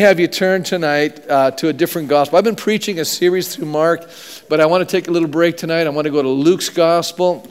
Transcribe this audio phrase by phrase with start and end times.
[0.00, 2.38] have you turn tonight uh, to a different gospel.
[2.38, 4.08] I've been preaching a series through Mark,
[4.48, 5.88] but I want to take a little break tonight.
[5.88, 7.44] I want to go to Luke's gospel,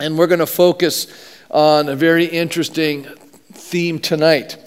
[0.00, 1.06] and we're going to focus
[1.48, 3.04] on a very interesting
[3.52, 4.58] theme tonight.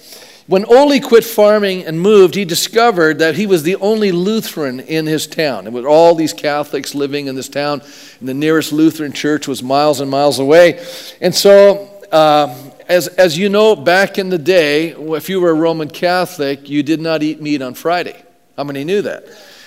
[0.47, 5.06] When Ole quit farming and moved, he discovered that he was the only Lutheran in
[5.06, 5.67] his town.
[5.67, 7.81] It was all these Catholics living in this town,
[8.22, 10.81] and the nearest Lutheran church was miles and miles away.
[11.20, 12.55] And so, uh,
[12.87, 16.84] as, as you know, back in the day, if you were a Roman Catholic, you
[16.84, 18.23] did not eat meat on Friday.
[18.58, 19.26] How many knew that?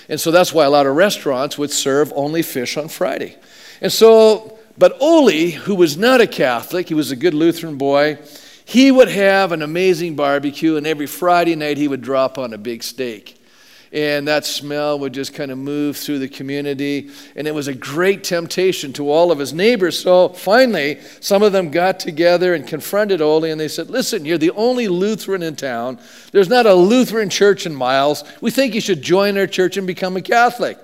[0.09, 3.37] And so that's why a lot of restaurants would serve only fish on Friday.
[3.81, 8.19] And so, but Ole, who was not a Catholic, he was a good Lutheran boy,
[8.65, 12.57] he would have an amazing barbecue, and every Friday night he would drop on a
[12.57, 13.39] big steak
[13.93, 17.11] and that smell would just kind of move through the community.
[17.35, 19.99] And it was a great temptation to all of his neighbors.
[19.99, 24.39] So finally, some of them got together and confronted Ole, and they said, Listen, you're
[24.39, 25.99] the only Lutheran in town.
[26.31, 28.23] There's not a Lutheran church in Miles.
[28.41, 30.79] We think you should join our church and become a Catholic.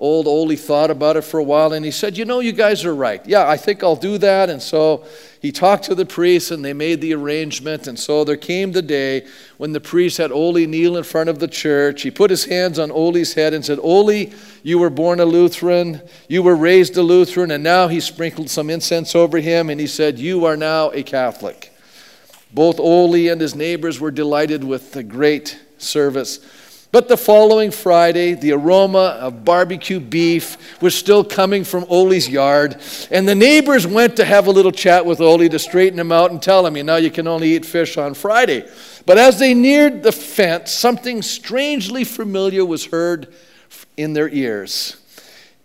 [0.00, 2.86] Old Ole thought about it for a while and he said, You know, you guys
[2.86, 3.24] are right.
[3.26, 4.48] Yeah, I think I'll do that.
[4.48, 5.04] And so
[5.42, 7.86] he talked to the priest and they made the arrangement.
[7.86, 9.26] And so there came the day
[9.58, 12.00] when the priest had Ole kneel in front of the church.
[12.00, 16.00] He put his hands on Ole's head and said, Ole, you were born a Lutheran,
[16.28, 19.86] you were raised a Lutheran, and now he sprinkled some incense over him and he
[19.86, 21.74] said, You are now a Catholic.
[22.54, 26.40] Both Ole and his neighbors were delighted with the great service.
[26.92, 32.80] But the following Friday, the aroma of barbecue beef was still coming from Ole's yard,
[33.12, 36.32] and the neighbors went to have a little chat with Ole to straighten him out
[36.32, 38.68] and tell him, you know, you can only eat fish on Friday.
[39.06, 43.32] But as they neared the fence, something strangely familiar was heard
[43.96, 44.96] in their ears.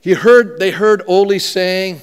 [0.02, 2.02] He heard, they heard Ole saying,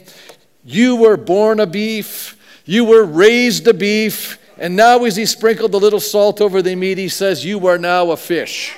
[0.65, 5.75] You were born a beef, you were raised a beef, and now as he sprinkled
[5.75, 8.77] a little salt over the meat, he says, You are now a fish.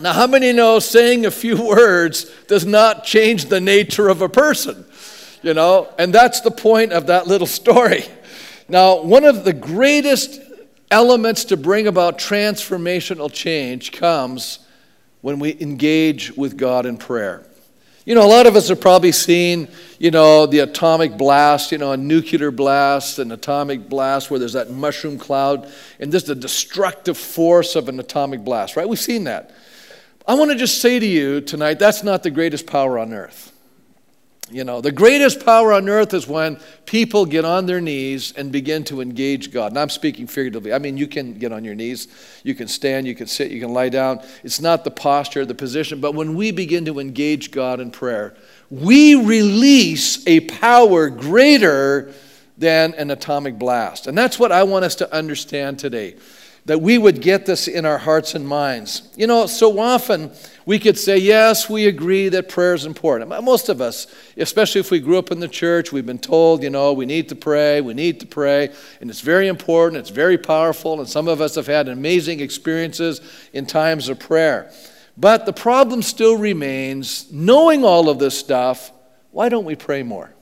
[0.00, 4.28] Now, how many know saying a few words does not change the nature of a
[4.28, 4.84] person?
[5.42, 8.04] You know, and that's the point of that little story.
[8.68, 10.40] Now, one of the greatest
[10.90, 14.60] elements to bring about transformational change comes
[15.20, 17.44] when we engage with God in prayer.
[18.06, 19.68] You know, a lot of us have probably seen,
[19.98, 24.52] you know, the atomic blast, you know, a nuclear blast, an atomic blast where there's
[24.52, 28.86] that mushroom cloud, and this the destructive force of an atomic blast, right?
[28.86, 29.54] We've seen that.
[30.26, 33.52] I want to just say to you tonight that's not the greatest power on earth.
[34.50, 38.52] You know, the greatest power on earth is when people get on their knees and
[38.52, 39.72] begin to engage God.
[39.72, 40.72] And I'm speaking figuratively.
[40.72, 42.08] I mean, you can get on your knees,
[42.42, 44.20] you can stand, you can sit, you can lie down.
[44.42, 48.34] It's not the posture, the position, but when we begin to engage God in prayer,
[48.70, 52.12] we release a power greater
[52.56, 54.06] than an atomic blast.
[54.06, 56.16] And that's what I want us to understand today
[56.66, 59.02] that we would get this in our hearts and minds.
[59.16, 60.30] You know, so often
[60.64, 63.28] we could say, yes, we agree that prayer is important.
[63.44, 64.06] Most of us,
[64.38, 67.28] especially if we grew up in the church, we've been told, you know, we need
[67.28, 68.70] to pray, we need to pray,
[69.00, 73.20] and it's very important, it's very powerful, and some of us have had amazing experiences
[73.52, 74.72] in times of prayer.
[75.18, 78.90] But the problem still remains knowing all of this stuff,
[79.30, 80.33] why don't we pray more?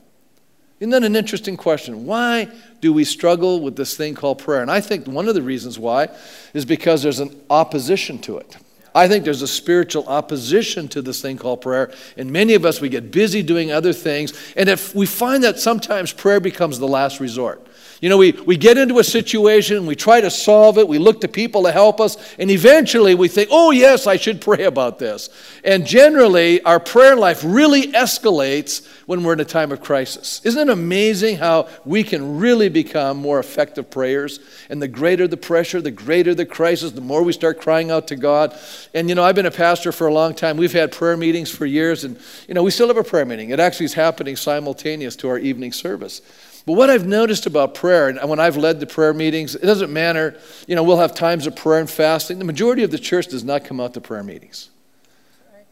[0.82, 2.06] Isn't that an interesting question?
[2.06, 2.48] Why
[2.80, 4.62] do we struggle with this thing called prayer?
[4.62, 6.08] And I think one of the reasons why
[6.54, 8.56] is because there's an opposition to it.
[8.92, 11.92] I think there's a spiritual opposition to this thing called prayer.
[12.16, 14.32] And many of us, we get busy doing other things.
[14.56, 17.64] And if we find that sometimes prayer becomes the last resort.
[18.02, 21.20] You know, we, we get into a situation, we try to solve it, we look
[21.20, 24.98] to people to help us, and eventually we think, oh, yes, I should pray about
[24.98, 25.30] this.
[25.62, 30.40] And generally, our prayer life really escalates when we're in a time of crisis.
[30.42, 34.40] Isn't it amazing how we can really become more effective prayers?
[34.68, 38.08] And the greater the pressure, the greater the crisis, the more we start crying out
[38.08, 38.58] to God.
[38.94, 40.56] And, you know, I've been a pastor for a long time.
[40.56, 43.50] We've had prayer meetings for years, and, you know, we still have a prayer meeting.
[43.50, 46.20] It actually is happening simultaneous to our evening service.
[46.64, 49.92] But what I've noticed about prayer, and when I've led the prayer meetings, it doesn't
[49.92, 52.38] matter, you know, we'll have times of prayer and fasting.
[52.38, 54.70] The majority of the church does not come out to prayer meetings.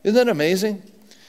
[0.03, 0.82] Isn't that amazing?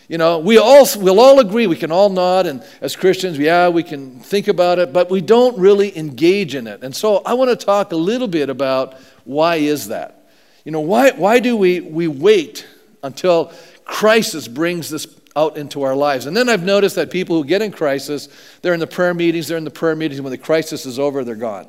[0.07, 3.69] You know, we all, we'll all agree, we can all nod, and as Christians, yeah,
[3.69, 6.83] we can think about it, but we don't really engage in it.
[6.83, 10.27] And so I want to talk a little bit about why is that?
[10.65, 12.67] You know, why, why do we, we wait
[13.03, 13.53] until
[13.85, 15.05] crisis brings this
[15.35, 16.25] out into our lives.
[16.25, 18.27] And then I've noticed that people who get in crisis,
[18.61, 21.23] they're in the prayer meetings, they're in the prayer meetings, when the crisis is over,
[21.23, 21.67] they're gone.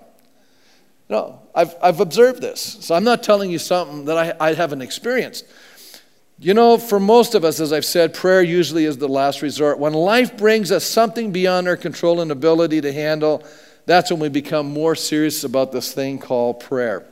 [1.08, 2.60] No, I've, I've observed this.
[2.80, 5.44] So I'm not telling you something that I, I haven't experienced.
[6.38, 9.78] You know, for most of us, as I've said, prayer usually is the last resort.
[9.78, 13.44] When life brings us something beyond our control and ability to handle,
[13.86, 17.06] that's when we become more serious about this thing called prayer.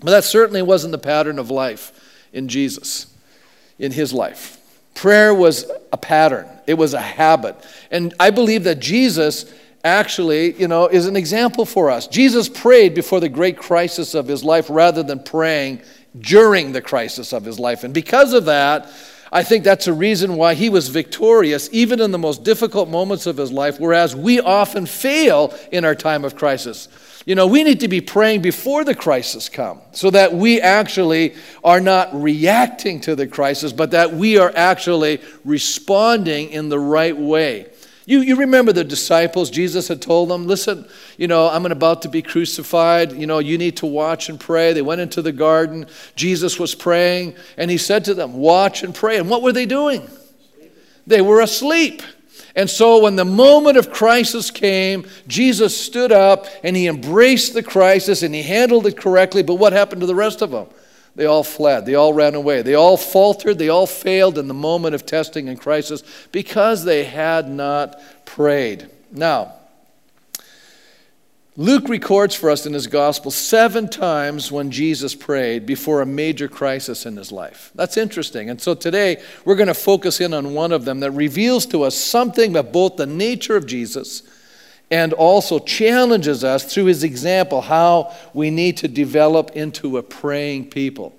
[0.00, 1.92] But that certainly wasn't the pattern of life
[2.32, 3.06] in Jesus,
[3.78, 4.59] in his life.
[4.94, 7.56] Prayer was a pattern, it was a habit.
[7.90, 9.52] And I believe that Jesus
[9.82, 12.06] actually, you know, is an example for us.
[12.06, 15.80] Jesus prayed before the great crisis of his life rather than praying
[16.18, 17.84] during the crisis of his life.
[17.84, 18.90] And because of that,
[19.32, 23.26] I think that's a reason why he was victorious even in the most difficult moments
[23.26, 26.88] of his life, whereas we often fail in our time of crisis.
[27.26, 31.34] You know, we need to be praying before the crisis come so that we actually
[31.62, 37.16] are not reacting to the crisis, but that we are actually responding in the right
[37.16, 37.66] way.
[38.06, 42.08] You, you remember the disciples, Jesus had told them, listen, you know, I'm about to
[42.08, 43.12] be crucified.
[43.12, 44.72] You know, you need to watch and pray.
[44.72, 45.86] They went into the garden.
[46.16, 49.18] Jesus was praying, and he said to them, watch and pray.
[49.18, 50.08] And what were they doing?
[51.06, 52.02] They were asleep.
[52.56, 57.62] And so, when the moment of crisis came, Jesus stood up and he embraced the
[57.62, 59.42] crisis and he handled it correctly.
[59.42, 60.66] But what happened to the rest of them?
[61.16, 61.86] They all fled.
[61.86, 62.62] They all ran away.
[62.62, 63.58] They all faltered.
[63.58, 66.02] They all failed in the moment of testing and crisis
[66.32, 68.88] because they had not prayed.
[69.10, 69.54] Now,
[71.60, 76.48] Luke records for us in his gospel seven times when Jesus prayed before a major
[76.48, 77.70] crisis in his life.
[77.74, 78.48] That's interesting.
[78.48, 81.82] And so today we're going to focus in on one of them that reveals to
[81.82, 84.22] us something about both the nature of Jesus
[84.90, 90.70] and also challenges us through his example how we need to develop into a praying
[90.70, 91.12] people.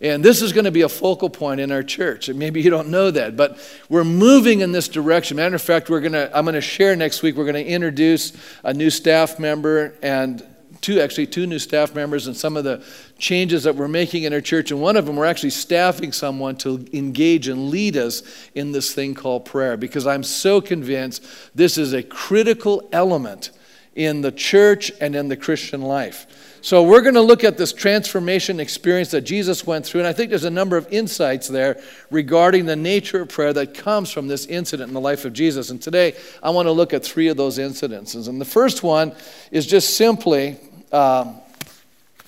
[0.00, 2.28] And this is going to be a focal point in our church.
[2.28, 3.58] And maybe you don't know that, but
[3.88, 5.36] we're moving in this direction.
[5.36, 7.70] Matter of fact, we're going to, I'm going to share next week, we're going to
[7.70, 8.32] introduce
[8.64, 10.44] a new staff member and
[10.80, 12.84] two, actually, two new staff members and some of the
[13.16, 14.70] changes that we're making in our church.
[14.70, 18.22] And one of them, we're actually staffing someone to engage and lead us
[18.54, 21.24] in this thing called prayer because I'm so convinced
[21.54, 23.50] this is a critical element
[23.94, 26.26] in the church and in the Christian life.
[26.64, 30.14] So, we're going to look at this transformation experience that Jesus went through, and I
[30.14, 31.78] think there's a number of insights there
[32.10, 35.68] regarding the nature of prayer that comes from this incident in the life of Jesus.
[35.68, 38.28] And today, I want to look at three of those incidences.
[38.28, 39.14] And the first one
[39.50, 40.56] is just simply
[40.90, 41.36] um,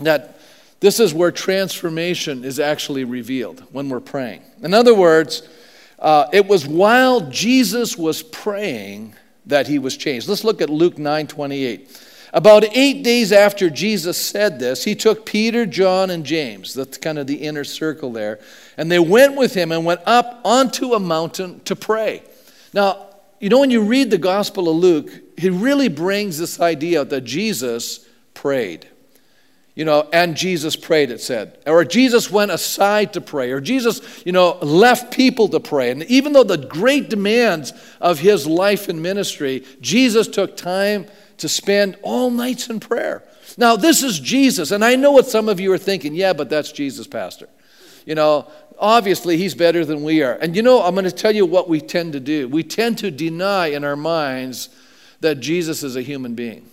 [0.01, 0.39] that
[0.81, 4.43] this is where transformation is actually revealed when we're praying.
[4.63, 5.49] In other words,
[5.99, 9.15] uh, it was while Jesus was praying
[9.47, 10.29] that he was changed.
[10.29, 12.03] Let's look at Luke 9 28.
[12.33, 17.19] About eight days after Jesus said this, he took Peter, John, and James, that's kind
[17.19, 18.41] of the inner circle there,
[18.77, 22.23] and they went with him and went up onto a mountain to pray.
[22.73, 23.07] Now,
[23.41, 27.23] you know, when you read the Gospel of Luke, he really brings this idea that
[27.23, 28.89] Jesus prayed.
[29.77, 31.59] You know, and Jesus prayed, it said.
[31.67, 33.53] Or Jesus went aside to pray.
[33.53, 35.91] Or Jesus, you know, left people to pray.
[35.91, 41.07] And even though the great demands of his life and ministry, Jesus took time
[41.37, 43.23] to spend all nights in prayer.
[43.59, 44.71] Now, this is Jesus.
[44.71, 46.15] And I know what some of you are thinking.
[46.15, 47.47] Yeah, but that's Jesus, Pastor.
[48.07, 50.33] You know, obviously he's better than we are.
[50.33, 52.49] And you know, I'm going to tell you what we tend to do.
[52.49, 54.71] We tend to deny in our minds
[55.21, 56.67] that Jesus is a human being.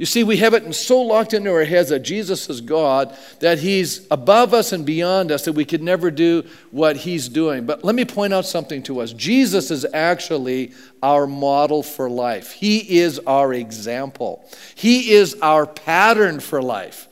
[0.00, 3.58] You see, we have it so locked into our heads that Jesus is God, that
[3.58, 7.66] He's above us and beyond us, that we could never do what He's doing.
[7.66, 12.50] But let me point out something to us Jesus is actually our model for life,
[12.50, 17.06] He is our example, He is our pattern for life.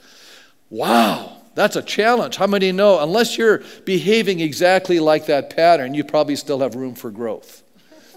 [0.71, 1.35] Wow.
[1.55, 2.37] That's a challenge.
[2.37, 3.01] How many know?
[3.01, 7.63] Unless you're behaving exactly like that pattern, you probably still have room for growth.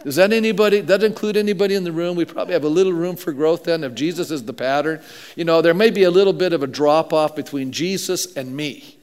[0.03, 2.15] Does that anybody that include anybody in the room?
[2.15, 5.01] We probably have a little room for growth then if Jesus is the pattern.
[5.35, 8.55] You know, there may be a little bit of a drop off between Jesus and
[8.55, 8.97] me.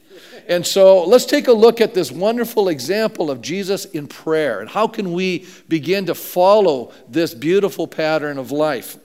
[0.47, 4.69] And so let's take a look at this wonderful example of Jesus in prayer and
[4.69, 8.97] how can we begin to follow this beautiful pattern of life.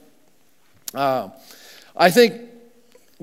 [0.93, 1.29] Uh,
[1.95, 2.41] I think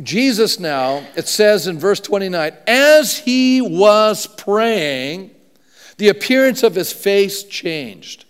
[0.02, 5.32] Jesus now, it says in verse 29, as he was praying,
[5.98, 8.24] the appearance of his face changed.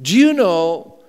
[0.00, 1.00] Do you know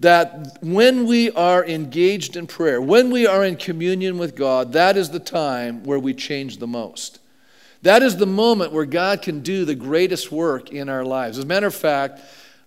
[0.00, 4.96] that when we are engaged in prayer, when we are in communion with God, that
[4.96, 7.18] is the time where we change the most?
[7.82, 11.38] That is the moment where God can do the greatest work in our lives.
[11.38, 12.20] As a matter of fact,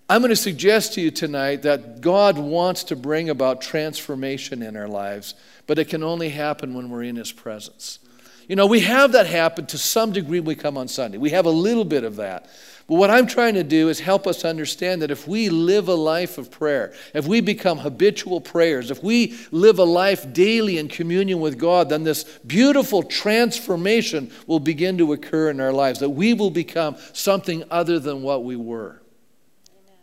[0.09, 4.75] I'm going to suggest to you tonight that God wants to bring about transformation in
[4.75, 7.99] our lives, but it can only happen when we're in His presence.
[8.47, 11.17] You know, we have that happen to some degree when we come on Sunday.
[11.17, 12.47] We have a little bit of that.
[12.87, 15.95] But what I'm trying to do is help us understand that if we live a
[15.95, 20.89] life of prayer, if we become habitual prayers, if we live a life daily in
[20.89, 26.09] communion with God, then this beautiful transformation will begin to occur in our lives, that
[26.09, 29.01] we will become something other than what we were.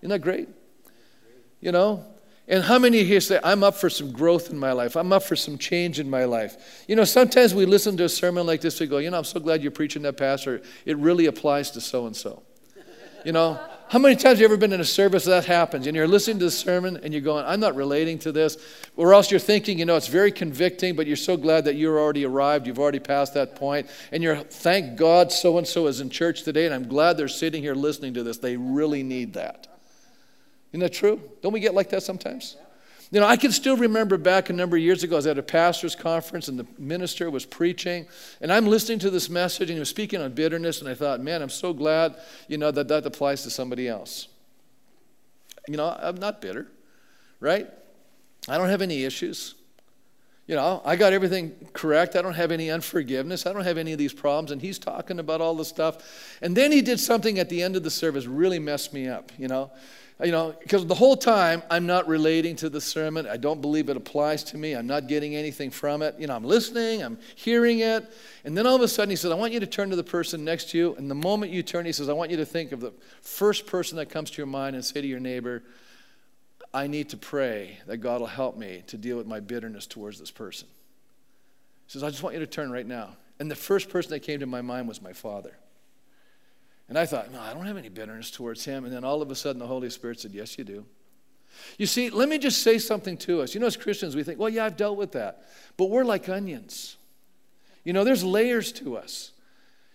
[0.00, 0.49] Isn't that great?
[1.60, 2.06] You know?
[2.49, 4.96] And how many here say, I'm up for some growth in my life?
[4.96, 6.84] I'm up for some change in my life.
[6.88, 9.25] You know, sometimes we listen to a sermon like this, we go, you know, I'm
[9.25, 10.62] so glad you're preaching that, Pastor.
[10.87, 12.42] It really applies to so and so.
[13.25, 15.97] You know, how many times have you ever been in a service that happens and
[15.97, 18.57] you're listening to the sermon and you're going, I'm not relating to this?
[18.97, 21.99] Or else you're thinking, you know, it's very convicting, but you're so glad that you're
[21.99, 26.00] already arrived, you've already passed that point, and you're, thank God so and so is
[26.00, 28.39] in church today, and I'm glad they're sitting here listening to this.
[28.39, 29.67] They really need that.
[30.71, 31.21] Isn't that true?
[31.43, 32.57] Don't we get like that sometimes?
[33.12, 35.37] You know, I can still remember back a number of years ago, I was at
[35.37, 38.07] a pastor's conference and the minister was preaching,
[38.40, 41.21] and I'm listening to this message and he was speaking on bitterness, and I thought,
[41.21, 42.14] man, I'm so glad,
[42.47, 44.29] you know, that that applies to somebody else.
[45.67, 46.69] You know, I'm not bitter,
[47.40, 47.69] right?
[48.49, 49.57] I don't have any issues.
[50.47, 52.17] You know, I got everything correct.
[52.17, 53.47] I don't have any unforgiveness.
[53.47, 54.50] I don't have any of these problems.
[54.50, 56.38] And he's talking about all this stuff.
[56.43, 59.31] And then he did something at the end of the service really messed me up,
[59.38, 59.71] you know
[60.25, 63.27] you know, because the whole time I'm not relating to the sermon.
[63.27, 64.75] I don't believe it applies to me.
[64.75, 66.17] I'm not getting anything from it.
[66.19, 68.11] You know, I'm listening, I'm hearing it.
[68.45, 70.05] And then all of a sudden he says, I want you to turn to the
[70.05, 70.95] person next to you.
[70.97, 73.67] And the moment you turn, he says, I want you to think of the first
[73.67, 75.62] person that comes to your mind and say to your neighbor,
[76.73, 80.21] I need to pray that God will help me to deal with my bitterness towards
[80.21, 80.69] this person.
[81.87, 83.17] He says, I just want you to turn right now.
[83.41, 85.57] And the first person that came to my mind was my father.
[86.90, 88.85] And I thought, no, I don't have any bitterness towards him.
[88.85, 90.85] And then all of a sudden, the Holy Spirit said, yes, you do.
[91.78, 93.54] You see, let me just say something to us.
[93.54, 95.49] You know, as Christians, we think, well, yeah, I've dealt with that.
[95.76, 96.97] But we're like onions.
[97.85, 99.30] You know, there's layers to us.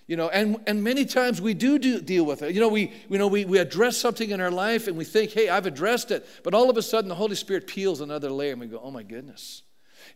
[0.07, 2.55] You know, and, and many times we do, do deal with it.
[2.55, 5.31] You know, we, you know we, we address something in our life and we think,
[5.31, 6.25] hey, I've addressed it.
[6.43, 8.91] But all of a sudden, the Holy Spirit peels another layer and we go, oh
[8.91, 9.63] my goodness.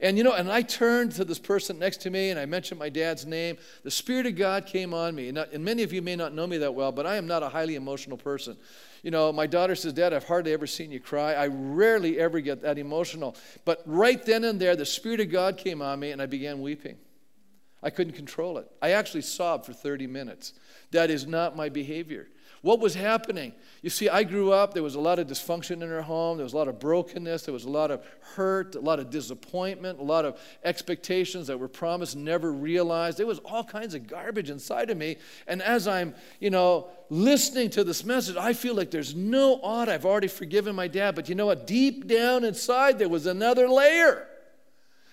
[0.02, 2.80] And you know, and I turned to this person next to me and I mentioned
[2.80, 3.58] my dad's name.
[3.84, 5.30] The Spirit of God came on me.
[5.30, 7.50] And, many of you may not know me that well, but I am not a
[7.50, 8.58] highly emotional person.
[9.04, 11.34] You know, my daughter says, Dad, I've hardly ever seen you cry.
[11.34, 13.36] I rarely ever get that emotional.
[13.66, 16.62] But right then and there, the Spirit of God came on me and I began
[16.62, 16.98] weeping.
[17.82, 18.70] I couldn't control it.
[18.82, 20.54] I actually sobbed for 30 minutes.
[20.92, 22.28] That is not my behavior.
[22.62, 23.54] What was happening?
[23.82, 26.44] You see, I grew up, there was a lot of dysfunction in our home, there
[26.44, 28.04] was a lot of brokenness, there was a lot of
[28.36, 33.18] hurt, a lot of disappointment, a lot of expectations that were promised, never realized.
[33.18, 35.16] There was all kinds of garbage inside of me.
[35.48, 39.88] And as I'm, you know, listening to this message, I feel like there's no odd.
[39.88, 41.16] I've already forgiven my dad.
[41.16, 41.66] But you know what?
[41.66, 44.28] Deep down inside, there was another layer.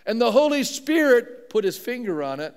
[0.04, 2.54] And the Holy Spirit put his finger on it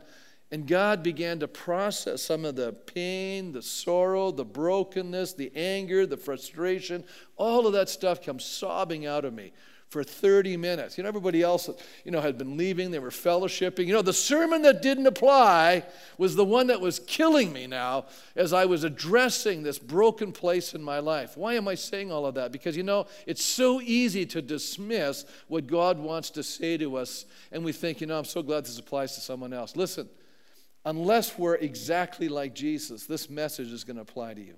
[0.51, 6.05] and God began to process some of the pain, the sorrow, the brokenness, the anger,
[6.05, 7.03] the frustration.
[7.37, 9.51] All of that stuff comes sobbing out of me
[9.89, 10.97] for 30 minutes.
[10.97, 11.69] You know, everybody else,
[12.05, 13.87] you know, had been leaving, they were fellowshipping.
[13.87, 15.83] You know, the sermon that didn't apply
[16.17, 20.75] was the one that was killing me now as I was addressing this broken place
[20.75, 21.35] in my life.
[21.35, 22.51] Why am I saying all of that?
[22.51, 27.25] Because, you know, it's so easy to dismiss what God wants to say to us,
[27.51, 29.75] and we think, you know, I'm so glad this applies to someone else.
[29.75, 30.07] Listen,
[30.86, 34.55] unless we're exactly like Jesus, this message is going to apply to you.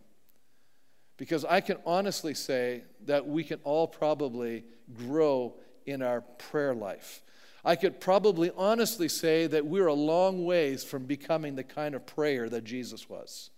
[1.17, 4.63] Because I can honestly say that we can all probably
[4.93, 7.21] grow in our prayer life.
[7.63, 12.05] I could probably honestly say that we're a long ways from becoming the kind of
[12.05, 13.51] prayer that Jesus was.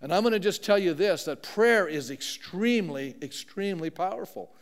[0.00, 4.54] And I'm going to just tell you this that prayer is extremely, extremely powerful.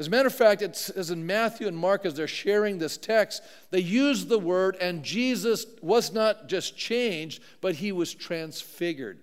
[0.00, 2.96] As a matter of fact, it says in Matthew and Mark, as they're sharing this
[2.96, 9.18] text, they use the word, and Jesus was not just changed, but he was transfigured.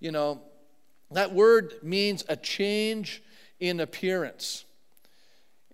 [0.00, 0.42] You know,
[1.12, 3.22] that word means a change
[3.58, 4.66] in appearance,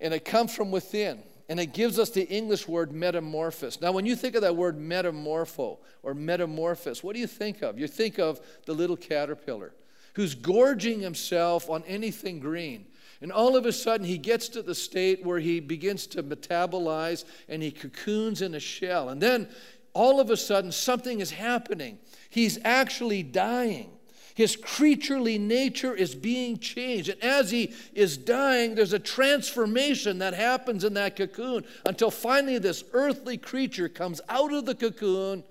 [0.01, 1.21] and it comes from within.
[1.49, 3.81] And it gives us the English word metamorphosis.
[3.81, 7.77] Now, when you think of that word metamorpho or metamorphosis, what do you think of?
[7.77, 9.75] You think of the little caterpillar
[10.15, 12.87] who's gorging himself on anything green.
[13.25, 17.25] And all of a sudden, he gets to the state where he begins to metabolize
[17.49, 19.09] and he cocoons in a shell.
[19.09, 19.49] And then
[19.95, 21.97] all of a sudden, something is happening.
[22.29, 23.93] He's actually dying.
[24.35, 27.09] His creaturely nature is being changed.
[27.09, 32.59] And as he is dying, there's a transformation that happens in that cocoon until finally
[32.59, 35.45] this earthly creature comes out of the cocoon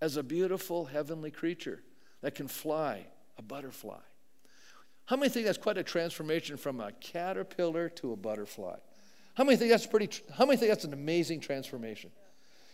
[0.00, 1.82] as a beautiful heavenly creature
[2.22, 3.04] that can fly,
[3.36, 4.00] a butterfly.
[5.06, 8.76] How many think that's quite a transformation from a caterpillar to a butterfly?
[9.34, 12.10] How many think that's pretty how many think that's an amazing transformation?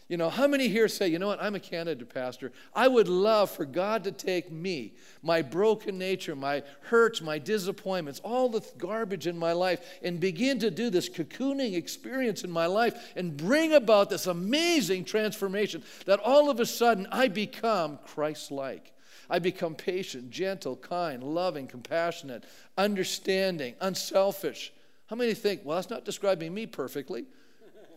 [0.08, 2.50] You know, how many here say, you know what, I'm a candidate pastor.
[2.74, 8.18] I would love for God to take me, my broken nature, my hurts, my disappointments,
[8.20, 12.64] all the garbage in my life, and begin to do this cocooning experience in my
[12.64, 18.50] life and bring about this amazing transformation that all of a sudden I become Christ
[18.50, 18.94] like.
[19.30, 22.44] I become patient, gentle, kind, loving, compassionate,
[22.76, 24.72] understanding, unselfish,
[25.06, 27.24] How many think, well, that's not describing me perfectly,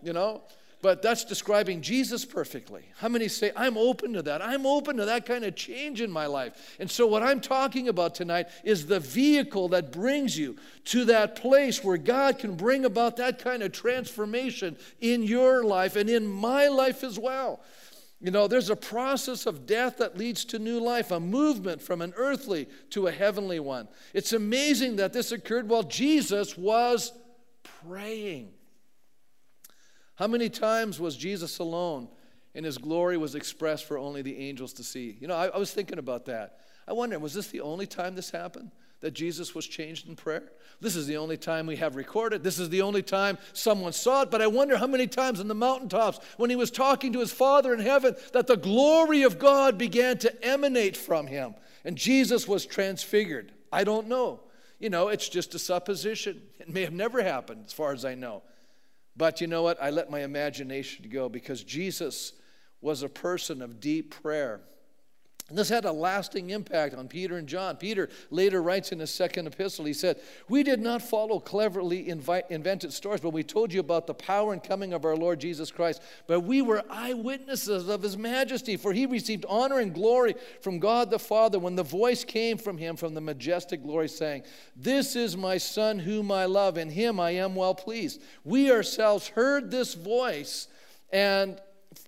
[0.02, 0.42] you know?
[0.82, 2.84] But that's describing Jesus perfectly.
[2.98, 4.42] How many say, I'm open to that?
[4.42, 6.76] I'm open to that kind of change in my life.
[6.80, 11.36] And so, what I'm talking about tonight is the vehicle that brings you to that
[11.36, 16.26] place where God can bring about that kind of transformation in your life and in
[16.26, 17.60] my life as well.
[18.22, 22.04] You know, there's a process of death that leads to new life, a movement from
[22.04, 23.88] an earthly to a heavenly one.
[24.14, 27.14] It's amazing that this occurred while Jesus was
[27.88, 28.52] praying.
[30.16, 32.10] How many times was Jesus alone
[32.54, 35.18] and his glory was expressed for only the angels to see?
[35.20, 36.60] You know, I, I was thinking about that.
[36.88, 38.70] I wonder, was this the only time this happened?
[39.02, 40.52] That Jesus was changed in prayer?
[40.80, 42.44] This is the only time we have recorded.
[42.44, 44.32] This is the only time someone saw it.
[44.32, 47.32] But I wonder how many times in the mountaintops when he was talking to his
[47.32, 52.48] Father in heaven that the glory of God began to emanate from him and Jesus
[52.48, 53.52] was transfigured.
[53.72, 54.42] I don't know.
[54.80, 56.42] You know, it's just a supposition.
[56.60, 58.44] It may have never happened, as far as I know.
[59.16, 59.82] But you know what?
[59.82, 62.34] I let my imagination go because Jesus
[62.82, 64.62] was a person of deep prayer.
[65.52, 67.76] And this had a lasting impact on Peter and John.
[67.76, 70.18] Peter later writes in his second epistle, he said,
[70.48, 74.64] We did not follow cleverly invented stories, but we told you about the power and
[74.64, 76.02] coming of our Lord Jesus Christ.
[76.26, 81.12] But we were eyewitnesses of his majesty, for he received honor and glory from God
[81.12, 84.44] the Father when the voice came from him from the majestic glory, saying,
[84.78, 88.22] This is my Son whom I love, in him I am well pleased.
[88.46, 90.70] We ourselves heard this voice
[91.12, 91.60] and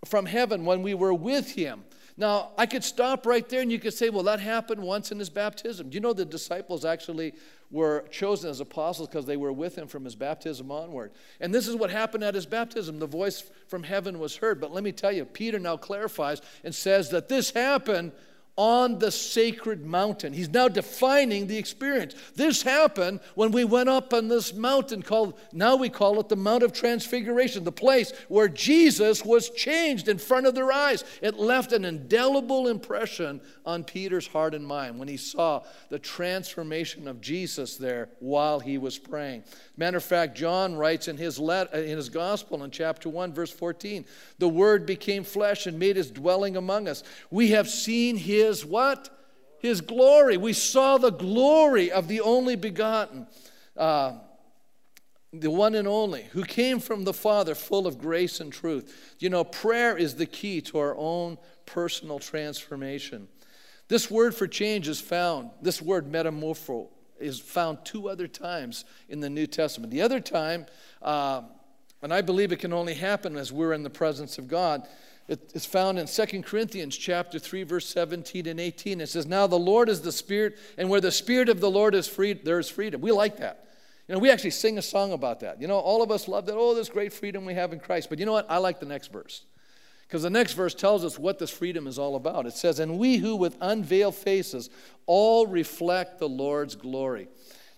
[0.05, 1.83] from heaven when we were with him
[2.15, 5.17] now, I could stop right there and you could say, well, that happened once in
[5.17, 5.89] his baptism.
[5.89, 7.33] Do you know the disciples actually
[7.71, 11.11] were chosen as apostles because they were with him from his baptism onward?
[11.39, 12.99] And this is what happened at his baptism.
[12.99, 14.61] The voice from heaven was heard.
[14.61, 18.11] But let me tell you, Peter now clarifies and says that this happened
[18.55, 20.31] on the sacred mountain.
[20.31, 22.13] He's now defining the experience.
[22.35, 26.35] This happened when we went up on this mountain called, now we call it the
[26.35, 31.03] Mount of Transfiguration, the place where Jesus was changed in front of their eyes.
[31.21, 37.07] It left an indelible impression on Peter's heart and mind when he saw the transformation
[37.07, 39.43] of Jesus there while he was praying.
[39.77, 43.33] Matter of fact, John writes in his, let, uh, in his gospel in chapter 1,
[43.33, 44.05] verse 14,
[44.37, 47.03] the Word became flesh and made his dwelling among us.
[47.31, 49.09] We have seen his what?
[49.59, 50.37] His glory.
[50.37, 53.27] We saw the glory of the only begotten.
[53.75, 54.13] Uh,
[55.33, 59.15] the one and only, who came from the Father, full of grace and truth.
[59.19, 63.27] You know, prayer is the key to our own personal transformation.
[63.87, 69.21] This word for change is found, this word metamorpho, is found two other times in
[69.21, 69.91] the New Testament.
[69.91, 70.67] The other time,
[71.01, 71.41] uh,
[72.01, 74.87] and I believe it can only happen as we're in the presence of God,
[75.27, 78.99] it's found in 2 Corinthians chapter 3, verse 17 and 18.
[78.99, 81.95] It says, Now the Lord is the Spirit, and where the Spirit of the Lord
[81.95, 82.99] is free, there is freedom.
[82.99, 83.67] We like that.
[84.07, 85.61] You know, we actually sing a song about that.
[85.61, 86.55] You know, all of us love that.
[86.55, 88.09] Oh, this great freedom we have in Christ.
[88.09, 88.51] But you know what?
[88.51, 89.43] I like the next verse.
[90.05, 92.45] Because the next verse tells us what this freedom is all about.
[92.45, 94.69] It says, And we who with unveiled faces
[95.05, 97.29] all reflect the Lord's glory.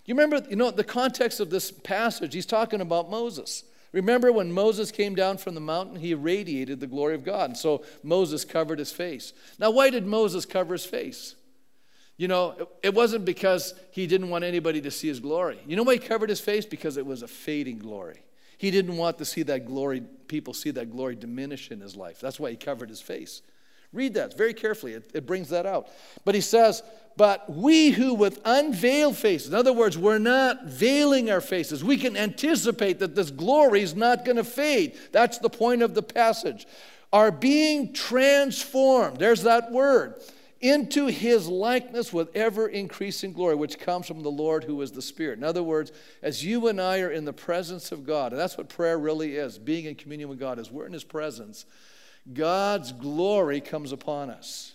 [0.04, 3.64] You remember, you know, the context of this passage, he's talking about Moses.
[3.92, 7.50] Remember when Moses came down from the mountain, he radiated the glory of God.
[7.50, 9.32] And so Moses covered his face.
[9.58, 11.34] Now, why did Moses cover his face?
[12.16, 15.60] You know, it wasn't because he didn't want anybody to see his glory.
[15.66, 16.64] You know why he covered his face?
[16.64, 18.22] Because it was a fading glory.
[18.58, 22.20] He didn't want to see that glory, people see that glory diminish in his life.
[22.20, 23.42] That's why he covered his face.
[23.92, 25.88] Read that very carefully, it, it brings that out.
[26.24, 26.82] But he says,
[27.16, 31.96] But we who with unveiled faces, in other words, we're not veiling our faces, we
[31.96, 34.96] can anticipate that this glory is not going to fade.
[35.12, 36.66] That's the point of the passage.
[37.12, 40.16] Are being transformed, there's that word
[40.60, 45.02] into his likeness with ever increasing glory, which comes from the Lord who is the
[45.02, 45.38] Spirit.
[45.38, 48.56] In other words, as you and I are in the presence of God, and that's
[48.56, 51.66] what prayer really is being in communion with God, is we're in his presence,
[52.32, 54.74] God's glory comes upon us.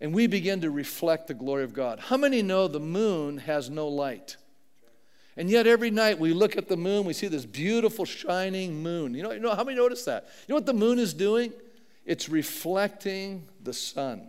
[0.00, 1.98] And we begin to reflect the glory of God.
[1.98, 4.36] How many know the moon has no light?
[5.36, 9.14] And yet every night we look at the moon, we see this beautiful shining moon.
[9.14, 10.28] You know, you know how many notice that?
[10.46, 11.52] You know what the moon is doing?
[12.04, 14.28] It's reflecting the sun.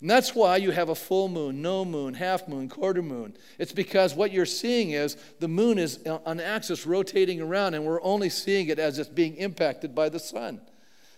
[0.00, 3.34] And that's why you have a full moon, no moon, half moon, quarter moon.
[3.58, 8.02] It's because what you're seeing is the moon is on axis rotating around, and we're
[8.02, 10.60] only seeing it as it's being impacted by the sun.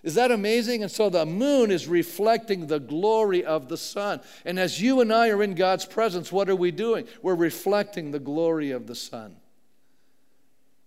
[0.02, 0.82] Is that amazing?
[0.82, 4.20] And so the moon is reflecting the glory of the sun.
[4.44, 7.06] And as you and I are in God's presence, what are we doing?
[7.20, 9.36] We're reflecting the glory of the sun.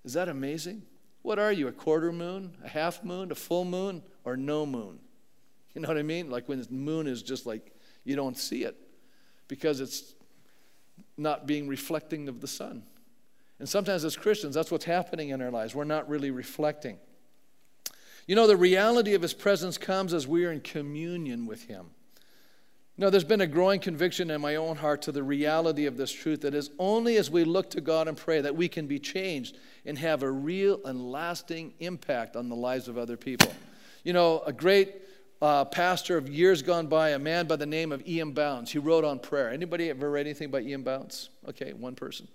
[0.06, 0.84] Is that amazing?
[1.22, 5.00] What are you, a quarter moon, a half moon, a full moon, or no moon?
[5.76, 6.30] You know what I mean?
[6.30, 8.76] Like when the moon is just like you don't see it
[9.48, 10.16] because it's
[11.18, 12.84] not being reflecting of the sun.
[13.60, 15.76] And sometimes as Christians, that's what's happening in our lives.
[15.76, 16.98] We're not really reflecting.
[18.28, 21.88] You know, the reality of his presence comes as we are in communion with him.
[22.98, 25.98] You know, there's been a growing conviction in my own heart to the reality of
[25.98, 28.68] this truth that that is only as we look to God and pray that we
[28.68, 33.18] can be changed and have a real and lasting impact on the lives of other
[33.18, 33.52] people.
[34.04, 35.02] You know, a great
[35.42, 38.34] uh, pastor of years gone by, a man by the name of E.M.
[38.34, 39.50] Bounds, he wrote on prayer.
[39.50, 40.84] Anybody ever read anything by E.M.
[40.84, 41.30] Bounds?
[41.48, 42.28] Okay, one person.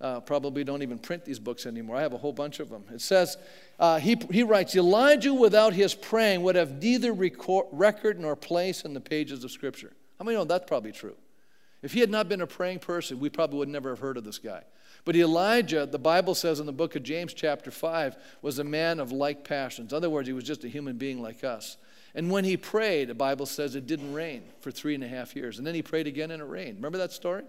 [0.00, 1.96] Uh, probably don't even print these books anymore.
[1.96, 2.84] I have a whole bunch of them.
[2.90, 3.36] It says,
[3.78, 8.82] uh, he, he writes, Elijah without his praying would have neither record, record nor place
[8.82, 9.92] in the pages of Scripture.
[10.18, 11.16] Many know that's probably true?
[11.82, 14.24] If he had not been a praying person, we probably would never have heard of
[14.24, 14.62] this guy.
[15.04, 19.00] But Elijah, the Bible says in the book of James, chapter 5, was a man
[19.00, 19.92] of like passions.
[19.92, 21.78] In other words, he was just a human being like us.
[22.14, 25.34] And when he prayed, the Bible says it didn't rain for three and a half
[25.34, 25.58] years.
[25.58, 26.76] And then he prayed again and it rained.
[26.76, 27.44] Remember that story?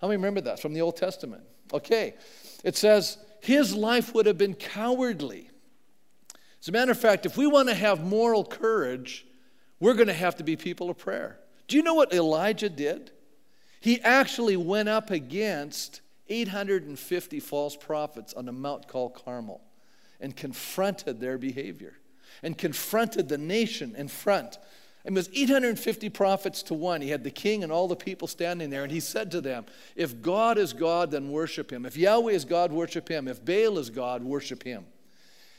[0.00, 1.42] How many remember that from the Old Testament?
[1.72, 2.14] Okay.
[2.62, 5.50] It says his life would have been cowardly.
[6.60, 9.26] As a matter of fact, if we want to have moral courage,
[9.80, 11.38] we're going to have to be people of prayer.
[11.68, 13.10] Do you know what Elijah did?
[13.80, 19.60] He actually went up against 850 false prophets on a mount called Carmel
[20.20, 21.98] and confronted their behavior
[22.42, 24.58] and confronted the nation in front
[25.04, 27.02] it was 850 prophets to one.
[27.02, 29.66] He had the king and all the people standing there, and he said to them,
[29.96, 31.84] If God is God, then worship him.
[31.84, 33.28] If Yahweh is God, worship him.
[33.28, 34.86] If Baal is God, worship him.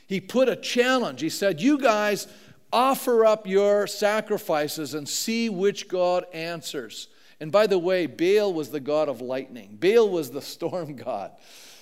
[0.07, 1.21] He put a challenge.
[1.21, 2.27] He said, You guys
[2.73, 7.07] offer up your sacrifices and see which God answers.
[7.39, 11.31] And by the way, Baal was the god of lightning, Baal was the storm god.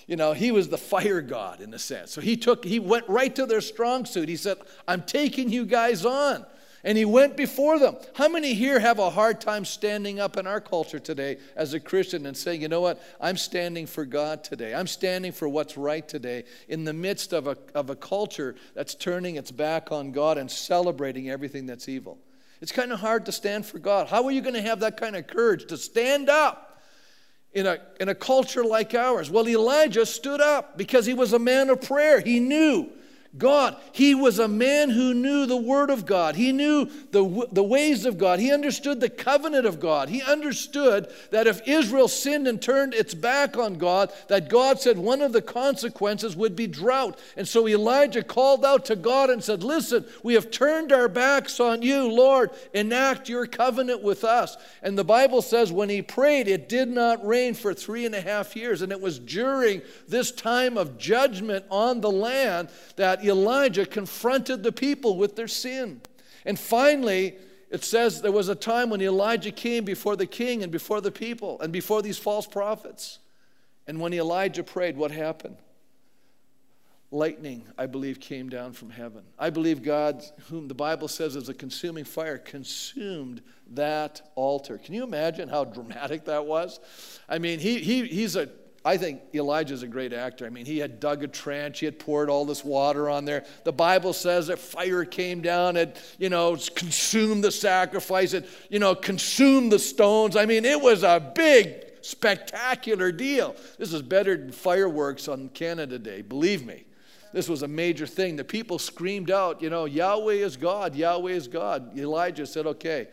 [0.06, 2.12] You know, he was the fire god in a sense.
[2.12, 4.28] So he took, he went right to their strong suit.
[4.28, 6.46] He said, I'm taking you guys on
[6.84, 7.96] and he went before them.
[8.14, 11.80] How many here have a hard time standing up in our culture today as a
[11.80, 14.74] Christian and saying, you know what, I'm standing for God today.
[14.76, 18.96] I'm standing for what's right today in the midst of a, of a culture that's
[18.96, 22.18] turning its back on God and celebrating everything that's evil?
[22.62, 24.08] It's kind of hard to stand for God.
[24.08, 26.82] How are you going to have that kind of courage to stand up
[27.54, 29.30] in a, in a culture like ours?
[29.30, 32.20] Well, Elijah stood up because he was a man of prayer.
[32.20, 32.90] He knew
[33.38, 33.78] God.
[33.92, 36.36] He was a man who knew the Word of God.
[36.36, 38.40] He knew the, the ways of God.
[38.40, 40.10] He understood the covenant of God.
[40.10, 44.98] He understood that if Israel sinned and turned its back on God, that God said
[45.00, 47.18] one of the consequences would be drought.
[47.36, 51.60] And so Elijah called out to God and said, Listen, we have turned our backs
[51.60, 52.52] on you, Lord.
[52.74, 54.58] Enact your covenant with us.
[54.84, 58.22] And the Bible says when he prayed, it did not rain for three and a
[58.22, 58.84] half years.
[58.84, 64.72] And it was during this time of judgment on the land that Elijah confronted the
[64.72, 66.02] people with their sin.
[66.46, 67.38] And finally,
[67.70, 71.12] it says there was a time when Elijah came before the king and before the
[71.12, 73.20] people and before these false prophets.
[73.88, 75.58] And when Elijah prayed, what happened?
[77.12, 79.24] Lightning, I believe, came down from heaven.
[79.38, 84.80] I believe God, whom the Bible says is a consuming fire, consumed that altar.
[84.80, 86.80] Can you imagine how dramatic that was?
[87.30, 88.50] I mean, he, he, he's a
[88.86, 90.46] I think Elijah's a great actor.
[90.46, 93.46] I mean, he had dug a trench, he had poured all this water on there.
[93.64, 98.80] The Bible says that fire came down and, you know, consumed the sacrifice, it, you
[98.80, 100.36] know, consumed the stones.
[100.36, 103.56] I mean, it was a big, spectacular deal.
[103.78, 106.84] This is better than fireworks on Canada Day, believe me.
[107.32, 108.36] This was a major thing.
[108.36, 111.98] The people screamed out, you know, Yahweh is God, Yahweh is God.
[111.98, 113.08] Elijah said, okay,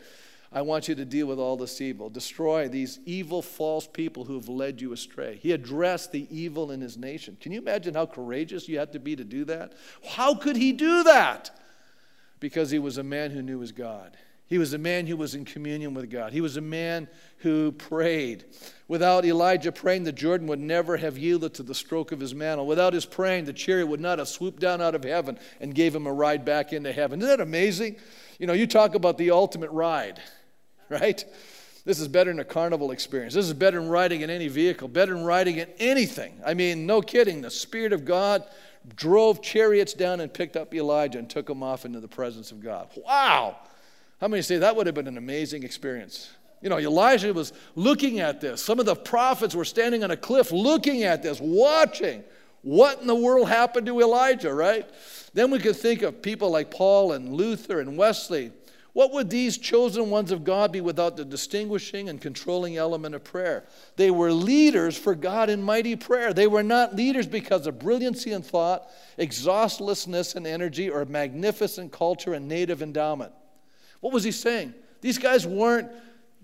[0.53, 2.09] I want you to deal with all this evil.
[2.09, 5.39] Destroy these evil, false people who have led you astray.
[5.41, 7.37] He addressed the evil in his nation.
[7.39, 9.71] Can you imagine how courageous you had to be to do that?
[10.05, 11.51] How could he do that?
[12.41, 14.17] Because he was a man who knew his God.
[14.47, 16.33] He was a man who was in communion with God.
[16.33, 18.43] He was a man who prayed.
[18.89, 22.67] Without Elijah praying, the Jordan would never have yielded to the stroke of his mantle.
[22.67, 25.95] Without his praying, the chariot would not have swooped down out of heaven and gave
[25.95, 27.21] him a ride back into heaven.
[27.21, 27.95] Isn't that amazing?
[28.39, 30.19] You know, you talk about the ultimate ride
[31.01, 31.23] right?
[31.85, 33.33] This is better than a carnival experience.
[33.33, 36.39] This is better than riding in any vehicle, better than riding in anything.
[36.45, 37.41] I mean, no kidding.
[37.41, 38.43] The Spirit of God
[38.95, 42.61] drove chariots down and picked up Elijah and took him off into the presence of
[42.61, 42.89] God.
[42.95, 43.57] Wow!
[44.19, 46.29] How many say that would have been an amazing experience?
[46.61, 48.63] You know, Elijah was looking at this.
[48.63, 52.23] Some of the prophets were standing on a cliff looking at this, watching
[52.61, 54.87] what in the world happened to Elijah, right?
[55.33, 58.51] Then we could think of people like Paul and Luther and Wesley
[58.93, 63.23] what would these chosen ones of God be without the distinguishing and controlling element of
[63.23, 63.63] prayer?
[63.95, 66.33] They were leaders for God in mighty prayer.
[66.33, 72.33] They were not leaders because of brilliancy in thought, exhaustlessness and energy, or magnificent culture
[72.33, 73.31] and native endowment.
[74.01, 74.73] What was he saying?
[74.99, 75.89] These guys weren't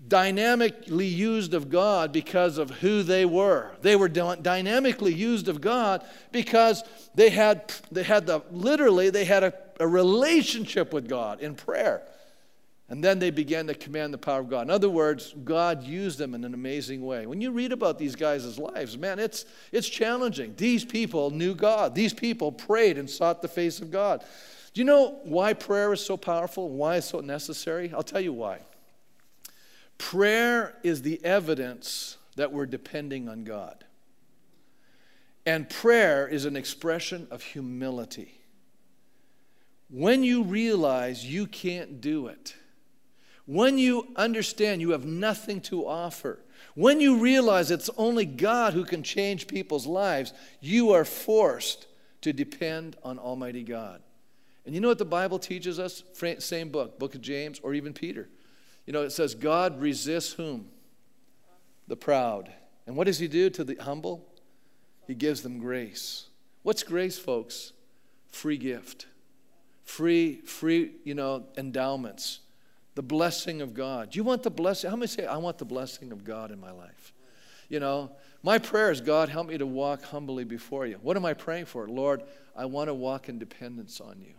[0.06, 3.72] dynamically used of God because of who they were.
[3.82, 6.82] They were dynamically used of God because
[7.14, 12.02] they had, they had the, literally, they had a, a relationship with God in prayer.
[12.90, 14.62] And then they began to command the power of God.
[14.62, 17.26] In other words, God used them in an amazing way.
[17.26, 20.54] When you read about these guys' lives, man, it's, it's challenging.
[20.56, 21.94] These people knew God.
[21.94, 24.24] These people prayed and sought the face of God.
[24.72, 26.70] Do you know why prayer is so powerful?
[26.70, 27.92] Why it's so necessary?
[27.94, 28.60] I'll tell you why.
[29.98, 33.84] Prayer is the evidence that we're depending on God.
[35.44, 38.40] And prayer is an expression of humility.
[39.90, 42.54] When you realize you can't do it,
[43.48, 46.38] when you understand you have nothing to offer,
[46.74, 51.86] when you realize it's only God who can change people's lives, you are forced
[52.20, 54.02] to depend on Almighty God.
[54.66, 56.02] And you know what the Bible teaches us?
[56.40, 58.28] Same book, book of James, or even Peter.
[58.84, 60.68] You know, it says, God resists whom?
[61.86, 62.52] The proud.
[62.86, 64.28] And what does he do to the humble?
[65.06, 66.26] He gives them grace.
[66.64, 67.72] What's grace, folks?
[68.28, 69.06] Free gift.
[69.84, 72.40] Free, free, you know, endowments.
[72.98, 74.10] The blessing of God.
[74.10, 74.90] Do you want the blessing?
[74.90, 77.12] How many say, I want the blessing of God in my life?
[77.68, 78.10] You know,
[78.42, 80.98] my prayer is, God, help me to walk humbly before you.
[81.00, 81.86] What am I praying for?
[81.86, 82.24] Lord,
[82.56, 84.34] I want to walk in dependence on you.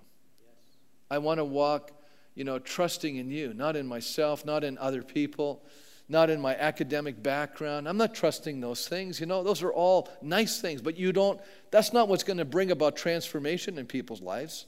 [1.10, 1.92] I want to walk
[2.36, 5.64] you know, trusting in you, not in myself, not in other people,
[6.10, 7.88] not in my academic background.
[7.88, 9.22] I'm not trusting those things.
[9.22, 11.40] You know, those are all nice things, but you don't,
[11.72, 14.66] that's not what's going to bring about transformation in people's lives.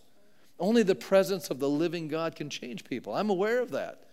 [0.61, 3.13] Only the presence of the living God can change people.
[3.13, 4.03] I'm aware of that.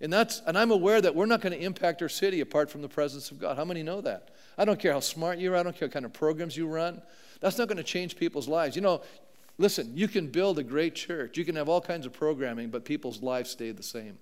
[0.00, 2.82] And that's and I'm aware that we're not going to impact our city apart from
[2.82, 3.56] the presence of God.
[3.56, 4.30] How many know that?
[4.56, 6.66] I don't care how smart you are, I don't care what kind of programs you
[6.66, 7.00] run.
[7.40, 8.74] That's not going to change people's lives.
[8.74, 9.02] You know,
[9.58, 12.84] Listen, you can build a great church, you can have all kinds of programming, but
[12.84, 14.16] people's lives stay the same.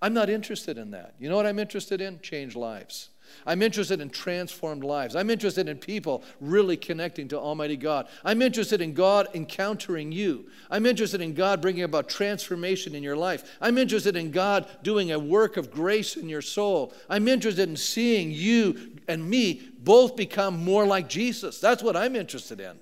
[0.00, 1.14] I'm not interested in that.
[1.20, 2.18] You know what I'm interested in?
[2.20, 3.10] Change lives.
[3.46, 5.16] I'm interested in transformed lives.
[5.16, 8.08] I'm interested in people really connecting to Almighty God.
[8.24, 10.46] I'm interested in God encountering you.
[10.70, 13.56] I'm interested in God bringing about transformation in your life.
[13.60, 16.92] I'm interested in God doing a work of grace in your soul.
[17.08, 21.58] I'm interested in seeing you and me both become more like Jesus.
[21.58, 22.78] That's what I'm interested in.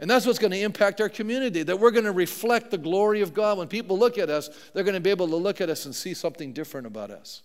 [0.00, 3.20] And that's what's going to impact our community, that we're going to reflect the glory
[3.20, 3.58] of God.
[3.58, 5.94] When people look at us, they're going to be able to look at us and
[5.94, 7.42] see something different about us.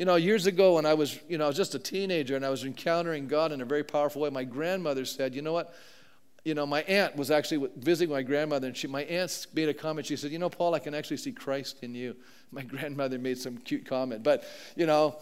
[0.00, 2.42] You know, years ago when I was, you know, I was just a teenager and
[2.42, 5.74] I was encountering God in a very powerful way, my grandmother said, you know what?
[6.42, 9.74] You know, my aunt was actually visiting my grandmother, and she, my aunt made a
[9.74, 10.06] comment.
[10.06, 12.16] She said, You know, Paul, I can actually see Christ in you.
[12.50, 14.22] My grandmother made some cute comment.
[14.22, 15.18] But, you know,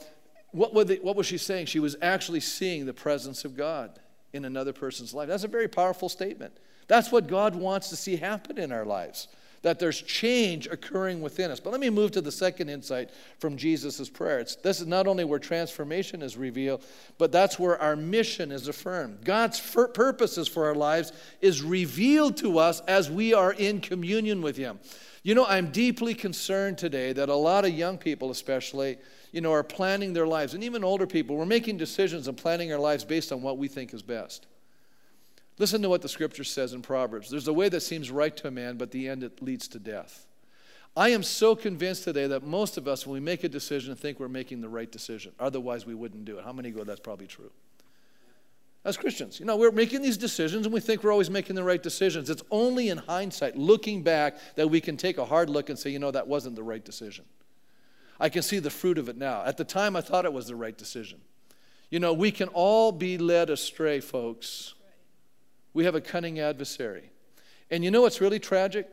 [0.53, 1.67] what, what was she saying?
[1.67, 3.99] She was actually seeing the presence of God
[4.33, 5.27] in another person's life.
[5.27, 6.57] That's a very powerful statement.
[6.87, 9.27] That's what God wants to see happen in our lives,
[9.63, 11.61] that there's change occurring within us.
[11.61, 14.39] But let me move to the second insight from Jesus' prayer.
[14.39, 16.85] It's, this is not only where transformation is revealed,
[17.19, 19.25] but that's where our mission is affirmed.
[19.25, 24.57] God's purposes for our lives is revealed to us as we are in communion with
[24.57, 24.79] Him.
[25.23, 28.99] You know, I'm deeply concerned today that a lot of young people, especially,
[29.33, 32.73] you know, are planning their lives, and even older people, we're making decisions and planning
[32.73, 34.47] our lives based on what we think is best.
[35.59, 37.31] Listen to what the scripture says in Proverbs.
[37.31, 39.79] There's a way that seems right to a man, but the end it leads to
[39.79, 40.27] death.
[40.97, 44.19] I am so convinced today that most of us, when we make a decision, think
[44.19, 45.33] we're making the right decision.
[45.39, 46.45] Otherwise, we wouldn't do it.
[46.45, 47.51] How many go, that's probably true?
[48.89, 49.39] as Christians.
[49.39, 52.31] You know, we're making these decisions and we think we're always making the right decisions.
[52.31, 55.91] It's only in hindsight, looking back, that we can take a hard look and say,
[55.91, 57.25] you know, that wasn't the right decision.
[58.21, 59.45] I can see the fruit of it now.
[59.45, 61.21] At the time, I thought it was the right decision.
[61.91, 64.75] You know, we can all be led astray, folks.
[65.79, 67.09] We have a cunning adversary.
[67.71, 68.89] And you know what's really tragic?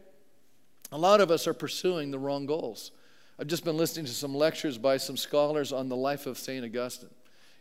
[0.92, 2.92] A lot of us are pursuing the wrong goals.
[3.40, 6.64] I've just been listening to some lectures by some scholars on the life of St.
[6.64, 7.10] Augustine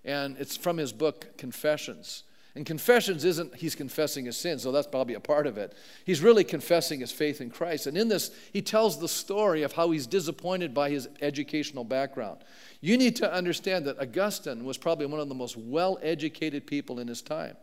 [0.04, 2.24] and it's from his book Confessions.
[2.54, 5.72] And Confessions isn't he's confessing his sins, so that's probably a part of it.
[6.04, 7.86] He's really confessing his faith in Christ.
[7.86, 12.40] And in this, he tells the story of how he's disappointed by his educational background.
[12.82, 17.00] You need to understand that Augustine was probably one of the most well educated people
[17.00, 17.56] in his time.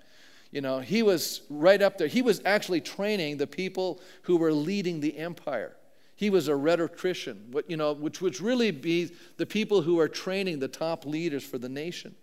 [0.51, 2.07] You know, he was right up there.
[2.07, 5.75] He was actually training the people who were leading the empire.
[6.15, 10.59] He was a rhetorician, you know, which would really be the people who are training
[10.59, 12.15] the top leaders for the nation.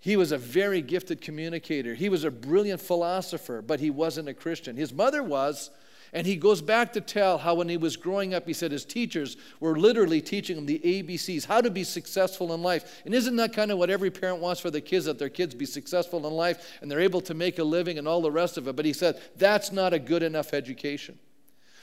[0.00, 1.94] He was a very gifted communicator.
[1.94, 4.76] He was a brilliant philosopher, but he wasn't a Christian.
[4.76, 5.70] His mother was,
[6.12, 8.84] and he goes back to tell how when he was growing up, he said his
[8.84, 13.02] teachers were literally teaching him the ABCs, how to be successful in life.
[13.04, 15.54] And isn't that kind of what every parent wants for their kids, that their kids
[15.54, 18.56] be successful in life and they're able to make a living and all the rest
[18.56, 18.76] of it?
[18.76, 21.18] But he said, that's not a good enough education.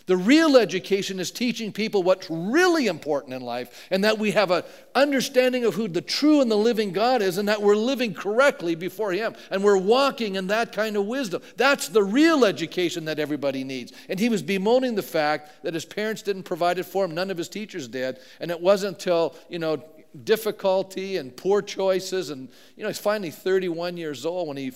[0.07, 4.51] The real education is teaching people what's really important in life and that we have
[4.51, 4.63] an
[4.93, 8.75] understanding of who the true and the living God is and that we're living correctly
[8.75, 11.41] before Him and we're walking in that kind of wisdom.
[11.57, 13.93] That's the real education that everybody needs.
[14.07, 17.31] And he was bemoaning the fact that his parents didn't provide it for him, none
[17.31, 18.19] of his teachers did.
[18.39, 19.83] And it wasn't until, you know,
[20.23, 24.71] difficulty and poor choices and, you know, he's finally 31 years old when he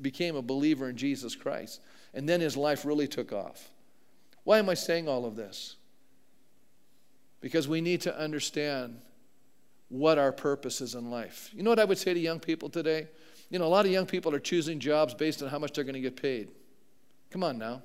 [0.00, 1.80] became a believer in Jesus Christ.
[2.12, 3.70] And then his life really took off.
[4.44, 5.76] Why am I saying all of this?
[7.40, 9.00] Because we need to understand
[9.88, 11.50] what our purpose is in life.
[11.54, 13.08] You know what I would say to young people today?
[13.50, 15.84] You know, a lot of young people are choosing jobs based on how much they're
[15.84, 16.48] going to get paid.
[17.30, 17.82] Come on now.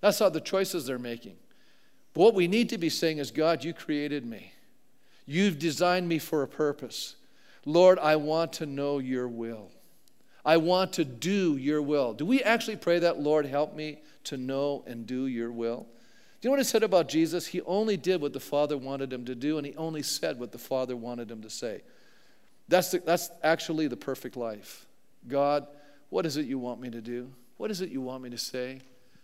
[0.00, 1.36] That's not the choices they're making.
[2.12, 4.52] But what we need to be saying is God, you created me.
[5.26, 7.16] You've designed me for a purpose.
[7.64, 9.70] Lord, I want to know your will.
[10.44, 12.12] I want to do your will.
[12.12, 15.86] Do we actually pray that, Lord, help me to know and do your will?
[16.40, 17.46] Do you know what it said about Jesus?
[17.46, 20.52] He only did what the Father wanted him to do, and he only said what
[20.52, 21.80] the Father wanted him to say.
[22.68, 24.86] That's, the, that's actually the perfect life.
[25.26, 25.66] God,
[26.10, 27.30] what is it you want me to do?
[27.56, 28.82] What is it you want me to say?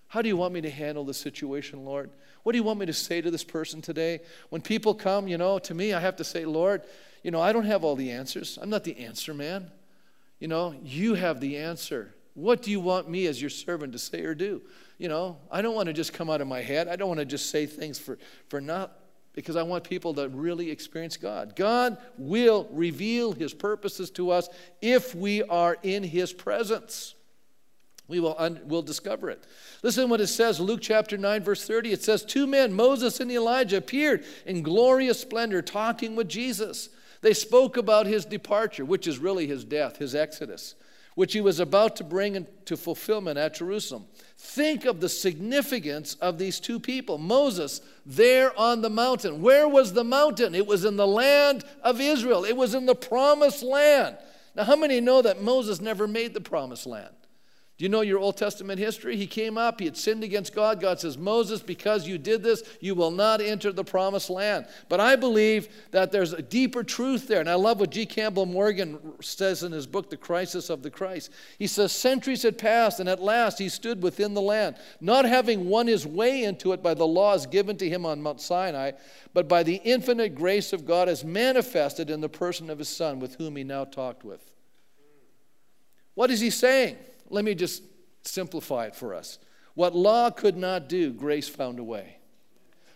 [0.08, 2.10] How do you want me to handle the situation, Lord?
[2.42, 4.20] What do you want me to say to this person today?
[4.48, 6.82] When people come, you know, to me, I have to say, Lord,
[7.22, 8.58] you know, I don't have all the answers.
[8.60, 9.70] I'm not the answer man.
[10.40, 12.14] You know, you have the answer.
[12.34, 14.62] What do you want me as your servant to say or do?
[14.98, 16.88] You know, I don't want to just come out of my head.
[16.88, 18.96] I don't want to just say things for, for not
[19.34, 21.54] because I want people to really experience God.
[21.54, 24.48] God will reveal his purposes to us
[24.82, 27.14] if we are in his presence.
[28.08, 29.44] We will un- we'll discover it.
[29.84, 31.92] Listen what it says, Luke chapter 9, verse 30.
[31.92, 36.88] It says, Two men, Moses and Elijah, appeared in glorious splendor talking with Jesus.
[37.22, 40.74] They spoke about his departure, which is really his death, his exodus,
[41.14, 44.06] which he was about to bring into fulfillment at Jerusalem.
[44.38, 47.18] Think of the significance of these two people.
[47.18, 49.42] Moses, there on the mountain.
[49.42, 50.54] Where was the mountain?
[50.54, 54.16] It was in the land of Israel, it was in the promised land.
[54.54, 57.14] Now, how many know that Moses never made the promised land?
[57.80, 59.16] Do you know your Old Testament history?
[59.16, 60.82] He came up, he had sinned against God.
[60.82, 64.66] God says, Moses, because you did this, you will not enter the promised land.
[64.90, 67.40] But I believe that there's a deeper truth there.
[67.40, 68.04] And I love what G.
[68.04, 71.30] Campbell Morgan says in his book, The Crisis of the Christ.
[71.58, 75.66] He says, Centuries had passed, and at last he stood within the land, not having
[75.66, 78.90] won his way into it by the laws given to him on Mount Sinai,
[79.32, 83.20] but by the infinite grace of God as manifested in the person of his Son,
[83.20, 84.52] with whom he now talked with.
[86.12, 86.98] What is he saying?
[87.30, 87.82] Let me just
[88.24, 89.38] simplify it for us.
[89.74, 92.16] What law could not do, grace found a way.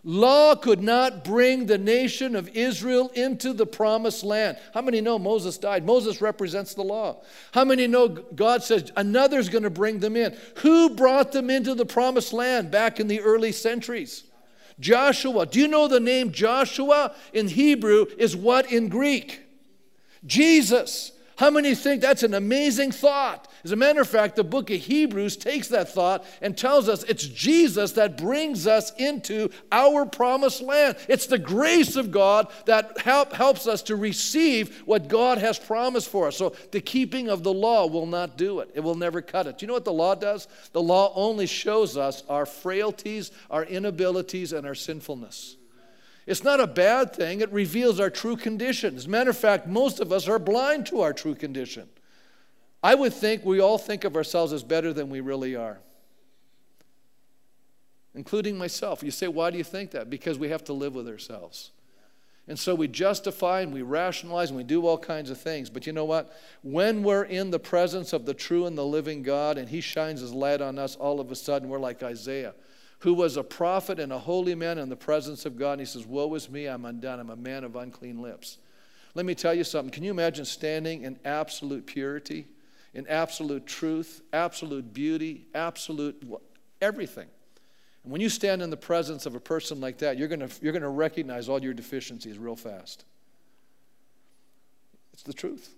[0.07, 4.59] Law could not bring the nation of Israel into the promised land.
[4.75, 5.87] How many know Moses died?
[5.87, 7.23] Moses represents the law.
[7.53, 10.37] How many know God says another's going to bring them in?
[10.57, 14.25] Who brought them into the promised land back in the early centuries?
[14.79, 15.47] Joshua.
[15.47, 19.41] Do you know the name Joshua in Hebrew is what in Greek?
[20.27, 21.13] Jesus.
[21.37, 23.51] How many think that's an amazing thought?
[23.65, 27.03] As a matter of fact, the book of Hebrews takes that thought and tells us
[27.05, 30.97] it's Jesus that brings us into our promised land.
[31.09, 36.09] It's the grace of God that help, helps us to receive what God has promised
[36.09, 36.37] for us.
[36.37, 39.59] So the keeping of the law will not do it, it will never cut it.
[39.59, 40.47] Do you know what the law does?
[40.73, 45.57] The law only shows us our frailties, our inabilities, and our sinfulness.
[46.27, 48.97] It's not a bad thing, it reveals our true condition.
[48.97, 51.89] As a matter of fact, most of us are blind to our true condition.
[52.83, 55.81] I would think we all think of ourselves as better than we really are,
[58.15, 59.03] including myself.
[59.03, 60.09] You say, why do you think that?
[60.09, 61.71] Because we have to live with ourselves.
[62.47, 65.71] And so we justify and we rationalize and we do all kinds of things.
[65.71, 66.39] But you know what?
[66.63, 70.21] When we're in the presence of the true and the living God and He shines
[70.21, 72.55] His light on us, all of a sudden we're like Isaiah
[73.05, 75.73] who was a prophet and a holy man in the presence of God.
[75.73, 77.21] And he says, Woe is me, I'm undone.
[77.21, 78.57] I'm a man of unclean lips.
[79.15, 79.93] Let me tell you something.
[79.93, 82.47] Can you imagine standing in absolute purity,
[82.95, 86.27] in absolute truth, absolute beauty, absolute
[86.81, 87.29] everything?
[88.05, 90.73] And when you stand in the presence of a person like that, you're going you're
[90.73, 93.05] to recognize all your deficiencies real fast.
[95.13, 95.75] It's the truth.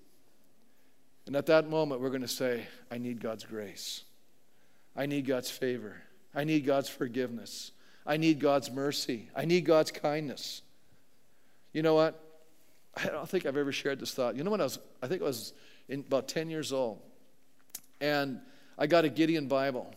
[1.26, 4.04] And at that moment, we're going to say, I need God's grace.
[4.94, 5.96] I need God's favor.
[6.36, 7.72] I need God's forgiveness.
[8.06, 9.30] I need God's mercy.
[9.34, 10.60] I need God's kindness.
[11.72, 12.22] You know what?
[12.96, 14.36] I don't think I've ever shared this thought.
[14.36, 15.54] You know when I was, I think I was
[15.88, 17.00] in about 10 years old,
[18.00, 18.40] and
[18.78, 19.92] I got a Gideon Bible.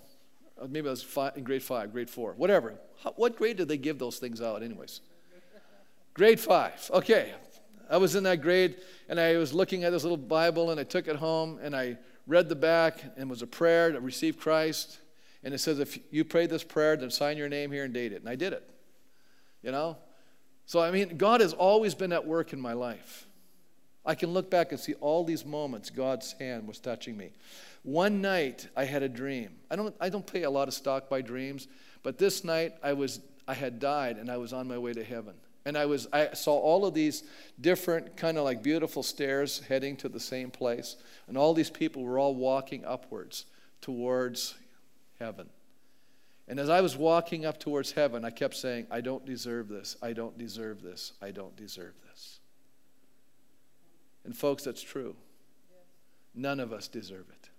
[0.59, 2.75] Uh, maybe I was five, in grade five, grade four, whatever.
[3.03, 5.01] How, what grade did they give those things out, anyways?
[6.13, 6.89] Grade five.
[6.93, 7.33] Okay.
[7.89, 8.77] I was in that grade,
[9.07, 11.97] and I was looking at this little Bible, and I took it home, and I
[12.27, 14.99] read the back, and it was a prayer to receive Christ.
[15.43, 18.11] And it says, if you pray this prayer, then sign your name here and date
[18.11, 18.19] it.
[18.21, 18.69] And I did it.
[19.61, 19.97] You know?
[20.65, 23.25] So, I mean, God has always been at work in my life.
[24.05, 27.31] I can look back and see all these moments God's hand was touching me.
[27.83, 29.51] One night I had a dream.
[29.69, 31.67] I don't, I don't pay a lot of stock by dreams,
[32.03, 35.03] but this night I, was, I had died and I was on my way to
[35.03, 35.35] heaven.
[35.65, 37.23] And I, was, I saw all of these
[37.59, 40.95] different, kind of like beautiful stairs heading to the same place.
[41.27, 43.45] And all these people were all walking upwards
[43.81, 44.55] towards
[45.19, 45.49] heaven.
[46.47, 49.95] And as I was walking up towards heaven, I kept saying, I don't deserve this.
[50.01, 51.13] I don't deserve this.
[51.21, 52.39] I don't deserve this.
[54.25, 55.15] And folks, that's true.
[56.33, 57.49] None of us deserve it.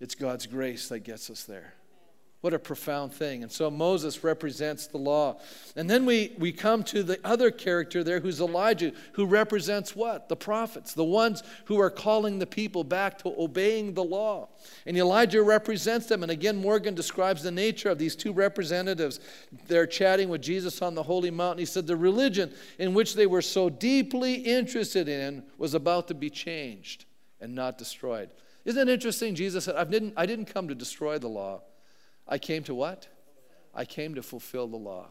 [0.00, 1.74] It's God's grace that gets us there.
[2.40, 3.42] What a profound thing.
[3.42, 5.40] And so Moses represents the law.
[5.74, 10.28] And then we, we come to the other character there who's Elijah, who represents what?
[10.28, 14.50] The prophets, the ones who are calling the people back to obeying the law.
[14.86, 16.22] And Elijah represents them.
[16.22, 19.18] And again, Morgan describes the nature of these two representatives.
[19.66, 21.58] They're chatting with Jesus on the holy mountain.
[21.58, 26.14] He said the religion in which they were so deeply interested in was about to
[26.14, 27.04] be changed
[27.40, 28.30] and not destroyed.
[28.64, 29.34] Isn't it interesting?
[29.34, 31.62] Jesus said, I didn't, I didn't come to destroy the law.
[32.28, 33.08] I came to what?
[33.74, 35.06] I came to fulfill the law.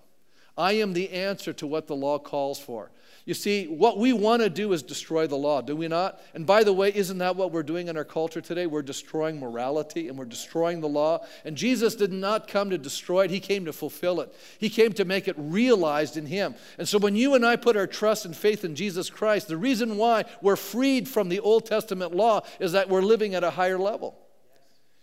[0.57, 2.89] I am the answer to what the law calls for.
[3.25, 6.19] You see, what we want to do is destroy the law, do we not?
[6.33, 8.65] And by the way, isn't that what we're doing in our culture today?
[8.65, 11.25] We're destroying morality and we're destroying the law.
[11.45, 14.33] And Jesus did not come to destroy it, He came to fulfill it.
[14.57, 16.55] He came to make it realized in Him.
[16.79, 19.57] And so when you and I put our trust and faith in Jesus Christ, the
[19.57, 23.51] reason why we're freed from the Old Testament law is that we're living at a
[23.51, 24.17] higher level.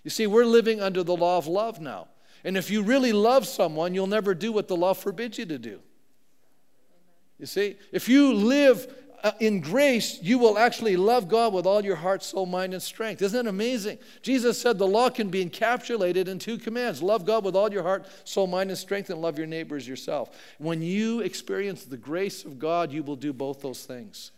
[0.05, 2.09] You see, we're living under the law of love now.
[2.45, 5.59] And if you really love someone, you'll never do what the law forbids you to
[5.59, 5.81] do.
[7.39, 8.87] You see, if you live
[9.25, 12.83] uh, in grace, you will actually love God with all your heart, soul, mind, and
[12.83, 13.23] strength.
[13.23, 13.99] Isn't that amazing?
[14.21, 17.83] Jesus said the law can be encapsulated in two commands love God with all your
[17.83, 20.37] heart, soul, mind, and strength, and love your neighbors yourself.
[20.59, 24.31] When you experience the grace of God, you will do both those things.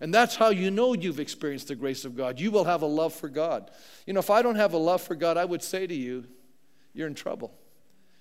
[0.00, 2.40] And that's how you know you've experienced the grace of God.
[2.40, 3.70] You will have a love for God.
[4.06, 6.24] You know, if I don't have a love for God, I would say to you,
[6.94, 7.52] you're in trouble.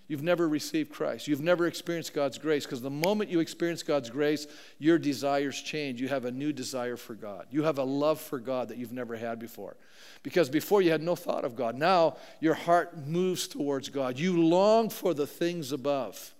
[0.09, 1.27] You've never received Christ.
[1.27, 4.47] You've never experienced God's grace because the moment you experience God's grace,
[4.79, 6.01] your desires change.
[6.01, 7.45] You have a new desire for God.
[7.51, 9.77] You have a love for God that you've never had before.
[10.23, 11.75] Because before you had no thought of God.
[11.75, 14.17] Now your heart moves towards God.
[14.17, 16.33] You long for the things above.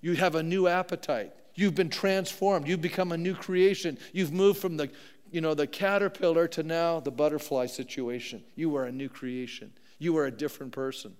[0.00, 1.34] You have a new appetite.
[1.60, 2.66] You've been transformed.
[2.66, 3.98] You've become a new creation.
[4.14, 4.90] You've moved from the,
[5.30, 8.42] you know, the caterpillar to now the butterfly situation.
[8.56, 9.70] You are a new creation.
[9.98, 11.14] You are a different person.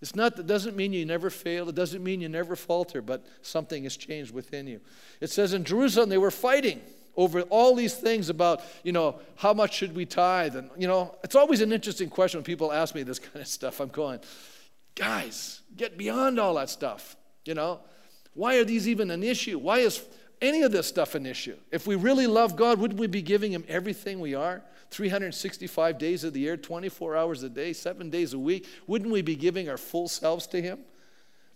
[0.00, 1.68] It's not that doesn't mean you never fail.
[1.68, 4.80] It doesn't mean you never falter, but something has changed within you.
[5.20, 6.80] It says in Jerusalem they were fighting
[7.16, 10.54] over all these things about, you know, how much should we tithe?
[10.54, 13.48] And, you know, it's always an interesting question when people ask me this kind of
[13.48, 13.80] stuff.
[13.80, 14.20] I'm going,
[14.94, 17.80] guys, get beyond all that stuff, you know?
[18.34, 19.58] Why are these even an issue?
[19.58, 20.02] Why is
[20.40, 21.56] any of this stuff an issue?
[21.70, 24.62] If we really love God, wouldn't we be giving Him everything we are?
[24.90, 28.66] 365 days of the year, 24 hours a day, seven days a week.
[28.86, 30.80] Wouldn't we be giving our full selves to Him?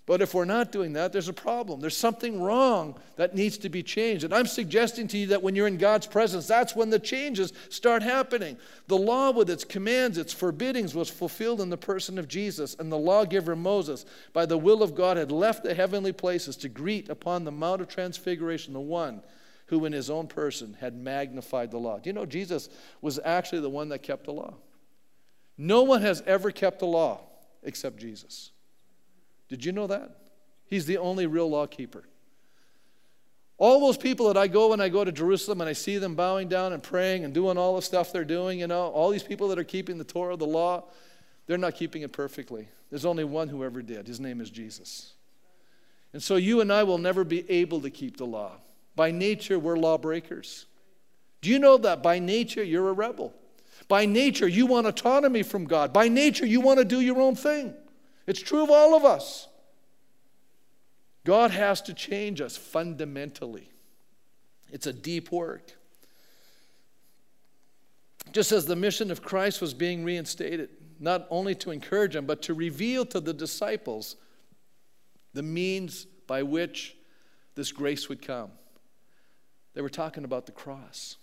[0.07, 1.81] But if we're not doing that, there's a problem.
[1.81, 4.23] There's something wrong that needs to be changed.
[4.23, 7.53] And I'm suggesting to you that when you're in God's presence, that's when the changes
[7.71, 8.57] start happening.
[8.87, 12.77] The law, with its commands, its forbiddings, was fulfilled in the person of Jesus.
[12.79, 16.69] And the lawgiver Moses, by the will of God, had left the heavenly places to
[16.69, 19.23] greet upon the Mount of Transfiguration the one
[19.67, 21.99] who, in his own person, had magnified the law.
[21.99, 22.69] Do you know Jesus
[23.01, 24.55] was actually the one that kept the law?
[25.59, 27.23] No one has ever kept the law
[27.65, 28.53] except Jesus.
[29.49, 30.17] Did you know that?
[30.67, 32.05] He's the only real law keeper.
[33.59, 36.15] All those people that I go when I go to Jerusalem and I see them
[36.15, 39.23] bowing down and praying and doing all the stuff they're doing, you know, all these
[39.23, 40.85] people that are keeping the Torah, the law,
[41.47, 42.69] they're not keeping it perfectly.
[42.91, 44.07] There's only one who ever did.
[44.07, 45.15] His name is Jesus.
[46.13, 48.53] And so you and I will never be able to keep the law.
[48.95, 50.67] By nature, we're lawbreakers.
[51.41, 53.33] Do you know that by nature, you're a rebel?
[53.89, 55.93] By nature, you want autonomy from God.
[55.93, 57.75] By nature, you want to do your own thing.
[58.27, 59.49] It's true of all of us.
[61.25, 63.71] God has to change us fundamentally.
[64.71, 65.73] It's a deep work.
[68.33, 72.43] Just as the mission of Christ was being reinstated, not only to encourage them, but
[72.43, 74.17] to reveal to the disciples
[75.35, 76.97] the means by which
[77.55, 78.51] this grace would come.
[79.75, 81.17] They were talking about the cross.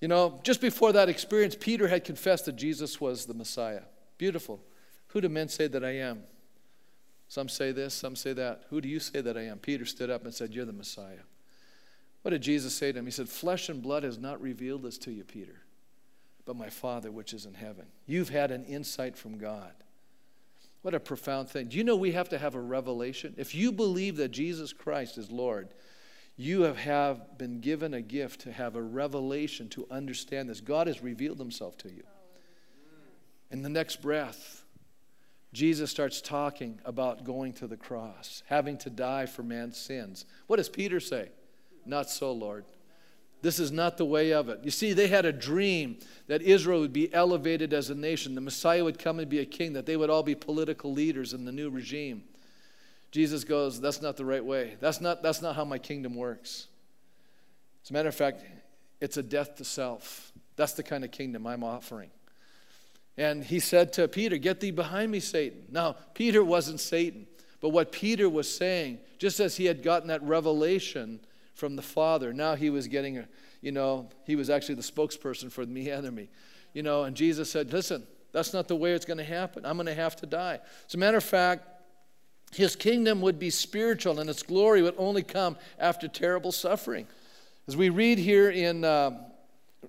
[0.00, 3.82] You know, just before that experience, Peter had confessed that Jesus was the Messiah.
[4.18, 4.60] Beautiful.
[5.12, 6.22] Who do men say that I am?
[7.28, 8.64] Some say this, some say that.
[8.70, 9.58] Who do you say that I am?
[9.58, 11.22] Peter stood up and said, You're the Messiah.
[12.22, 13.04] What did Jesus say to him?
[13.04, 15.62] He said, Flesh and blood has not revealed this to you, Peter,
[16.44, 17.86] but my Father which is in heaven.
[18.06, 19.72] You've had an insight from God.
[20.82, 21.68] What a profound thing.
[21.68, 23.34] Do you know we have to have a revelation?
[23.36, 25.68] If you believe that Jesus Christ is Lord,
[26.36, 30.60] you have, have been given a gift to have a revelation to understand this.
[30.60, 32.02] God has revealed himself to you.
[33.50, 34.59] In the next breath,
[35.52, 40.24] Jesus starts talking about going to the cross, having to die for man's sins.
[40.46, 41.30] What does Peter say?
[41.84, 42.64] Not so, Lord.
[43.42, 44.60] This is not the way of it.
[44.62, 48.40] You see, they had a dream that Israel would be elevated as a nation, the
[48.40, 51.44] Messiah would come and be a king, that they would all be political leaders in
[51.44, 52.24] the new regime.
[53.10, 54.76] Jesus goes, That's not the right way.
[54.78, 56.68] That's not, that's not how my kingdom works.
[57.82, 58.42] As a matter of fact,
[59.00, 60.32] it's a death to self.
[60.56, 62.10] That's the kind of kingdom I'm offering.
[63.16, 65.64] And he said to Peter, Get thee behind me, Satan.
[65.70, 67.26] Now, Peter wasn't Satan,
[67.60, 71.20] but what Peter was saying, just as he had gotten that revelation
[71.54, 73.28] from the Father, now he was getting, a,
[73.60, 76.30] you know, he was actually the spokesperson for the enemy.
[76.72, 79.66] You know, and Jesus said, Listen, that's not the way it's going to happen.
[79.66, 80.60] I'm going to have to die.
[80.86, 81.66] As a matter of fact,
[82.52, 87.06] his kingdom would be spiritual and its glory would only come after terrible suffering.
[87.68, 89.29] As we read here in uh,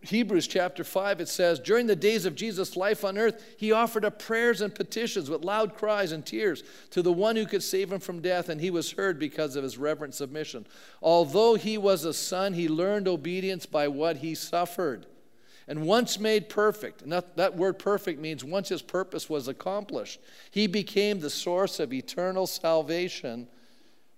[0.04, 4.04] Hebrews chapter 5, it says, During the days of Jesus' life on earth, he offered
[4.04, 7.92] up prayers and petitions with loud cries and tears to the one who could save
[7.92, 10.66] him from death, and he was heard because of his reverent submission.
[11.04, 15.06] Although he was a son, he learned obedience by what he suffered.
[15.68, 20.20] And once made perfect, and that, that word perfect means once his purpose was accomplished,
[20.50, 23.48] he became the source of eternal salvation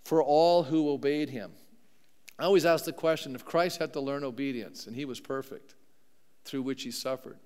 [0.06, 1.52] for all who obeyed him.
[2.44, 5.76] I always ask the question if Christ had to learn obedience and he was perfect,
[6.44, 7.38] through which he suffered,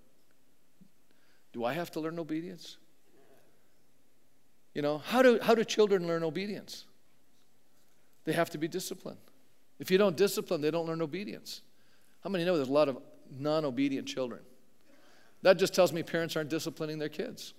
[1.54, 2.78] do I have to learn obedience?
[4.74, 6.88] You know, how do, how do children learn obedience?
[8.24, 9.20] They have to be disciplined.
[9.78, 11.62] If you don't discipline, they don't learn obedience.
[12.24, 12.98] How many know there's a lot of
[13.38, 14.42] non obedient children?
[15.44, 17.54] That just tells me parents aren't disciplining their kids.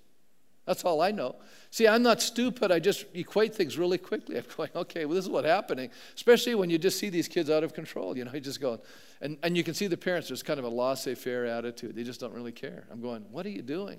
[0.69, 1.35] That's all I know.
[1.71, 2.71] See, I'm not stupid.
[2.71, 4.37] I just equate things really quickly.
[4.39, 5.89] I'm going, okay, well, this is what's happening.
[6.15, 8.15] Especially when you just see these kids out of control.
[8.19, 8.79] You know, you just go,
[9.23, 11.97] and, and you can see the parents, there's kind of a laissez faire attitude.
[11.97, 12.85] They just don't really care.
[12.93, 13.99] I'm going, what are you doing?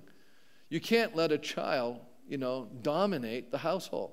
[0.69, 4.11] You can't let a child, you know, dominate the household.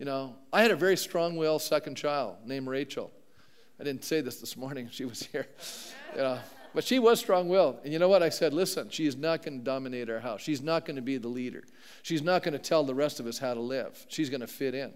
[0.00, 3.12] You know, I had a very strong willed second child named Rachel.
[3.78, 4.88] I didn't say this this morning.
[4.92, 5.46] She was here.
[6.16, 6.40] You know,
[6.74, 7.80] but she was strong willed.
[7.84, 8.22] And you know what?
[8.22, 10.40] I said, listen, she is not going to dominate our house.
[10.40, 11.64] She's not going to be the leader.
[12.02, 14.06] She's not going to tell the rest of us how to live.
[14.08, 14.92] She's going to fit in.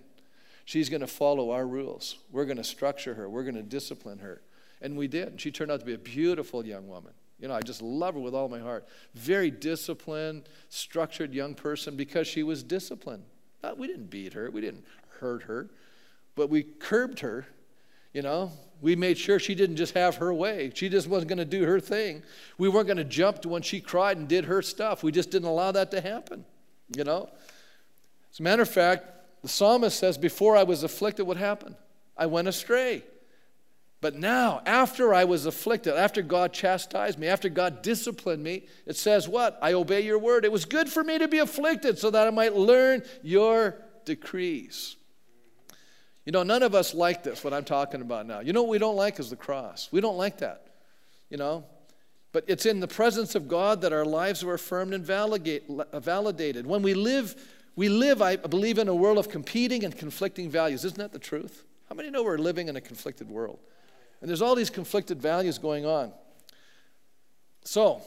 [0.65, 2.17] She's going to follow our rules.
[2.33, 3.29] We're going to structure her.
[3.29, 4.41] We're going to discipline her.
[4.81, 5.29] And we did.
[5.29, 7.13] And she turned out to be a beautiful young woman.
[7.39, 8.87] You know, I just love her with all my heart.
[9.15, 13.25] Very disciplined, structured young person because she was disciplined.
[13.77, 14.85] We didn't beat her, we didn't
[15.21, 15.71] hurt her,
[16.35, 17.47] but we curbed her
[18.15, 18.51] you know,
[18.81, 20.71] we made sure she didn't just have her way.
[20.75, 22.23] She just wasn't going to do her thing.
[22.59, 25.03] We weren't going to jump to when she cried and did her stuff.
[25.03, 26.45] We just didn't allow that to happen.
[26.97, 27.29] You know?
[28.33, 29.07] As a matter of fact,
[29.43, 31.77] the psalmist says, Before I was afflicted, what happened?
[32.17, 33.03] I went astray.
[34.01, 38.97] But now, after I was afflicted, after God chastised me, after God disciplined me, it
[38.97, 39.59] says what?
[39.63, 40.45] I obey your word.
[40.45, 44.97] It was good for me to be afflicted so that I might learn your decrees.
[46.25, 48.41] You know, none of us like this, what I'm talking about now.
[48.41, 49.89] You know what we don't like is the cross.
[49.93, 50.67] We don't like that,
[51.29, 51.65] you know.
[52.33, 56.67] But it's in the presence of God that our lives are affirmed and uh, validated.
[56.67, 57.37] When we live,
[57.77, 60.85] we live, I believe, in a world of competing and conflicting values.
[60.85, 61.65] Isn't that the truth?
[61.89, 63.61] How many know we're living in a conflicted world?
[64.21, 66.13] And there's all these conflicted values going on.
[67.63, 68.01] So,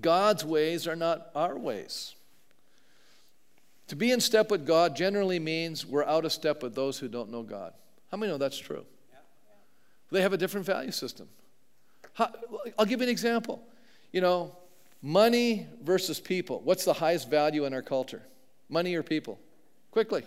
[0.00, 2.14] God's ways are not our ways.
[3.92, 7.08] To be in step with God generally means we're out of step with those who
[7.08, 7.74] don't know God.
[8.10, 8.86] How many know that's true?
[10.10, 11.28] They have a different value system.
[12.14, 12.30] How,
[12.78, 13.62] I'll give you an example.
[14.10, 14.56] You know,
[15.02, 16.62] money versus people.
[16.64, 18.22] What's the highest value in our culture?
[18.70, 19.38] Money or people?
[19.90, 20.24] Quickly.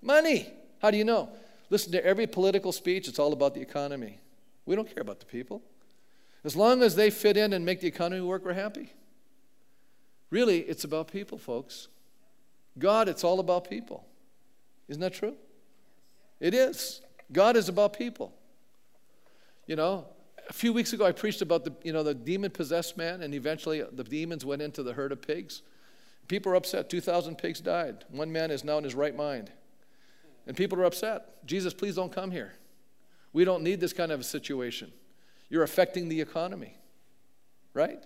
[0.00, 0.38] Money.
[0.40, 0.52] money.
[0.80, 1.28] How do you know?
[1.68, 4.16] Listen to every political speech, it's all about the economy.
[4.64, 5.60] We don't care about the people.
[6.42, 8.94] As long as they fit in and make the economy work, we're happy.
[10.30, 11.88] Really, it's about people, folks.
[12.78, 14.04] God, it's all about people.
[14.88, 15.34] Isn't that true?
[16.40, 17.00] It is.
[17.32, 18.32] God is about people.
[19.66, 20.06] You know,
[20.48, 23.34] a few weeks ago I preached about the, you know, the demon possessed man, and
[23.34, 25.62] eventually the demons went into the herd of pigs.
[26.26, 26.90] People are upset.
[26.90, 28.04] 2,000 pigs died.
[28.10, 29.50] One man is now in his right mind.
[30.46, 31.44] And people are upset.
[31.46, 32.54] Jesus, please don't come here.
[33.32, 34.92] We don't need this kind of a situation.
[35.50, 36.76] You're affecting the economy.
[37.74, 38.02] Right?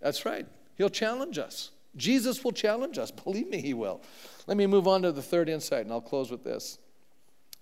[0.00, 0.46] That's right.
[0.76, 1.70] He'll challenge us.
[1.96, 3.10] Jesus will challenge us.
[3.24, 4.00] Believe me, he will.
[4.46, 6.78] Let me move on to the third insight, and I'll close with this.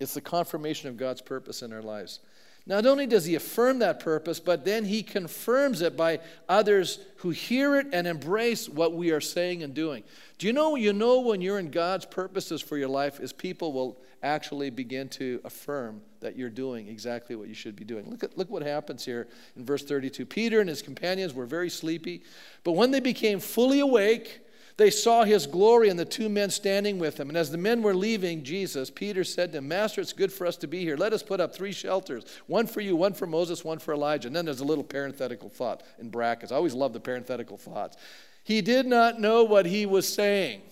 [0.01, 2.21] It's the confirmation of God's purpose in our lives.
[2.65, 7.31] Not only does he affirm that purpose, but then he confirms it by others who
[7.31, 10.05] hear it and embrace what we are saying and doing.
[10.39, 13.73] Do you know you know when you're in God's purposes for your life is people
[13.73, 18.09] will actually begin to affirm that you're doing exactly what you should be doing.
[18.09, 20.25] Look at look what happens here in verse 32.
[20.27, 22.23] Peter and his companions were very sleepy,
[22.63, 24.42] but when they became fully awake,
[24.77, 27.29] they saw his glory and the two men standing with him.
[27.29, 30.47] And as the men were leaving Jesus, Peter said to him, Master, it's good for
[30.47, 30.97] us to be here.
[30.97, 34.29] Let us put up three shelters one for you, one for Moses, one for Elijah.
[34.29, 36.53] And then there's a little parenthetical thought in brackets.
[36.53, 37.97] I always love the parenthetical thoughts.
[38.45, 40.63] He did not know what he was saying.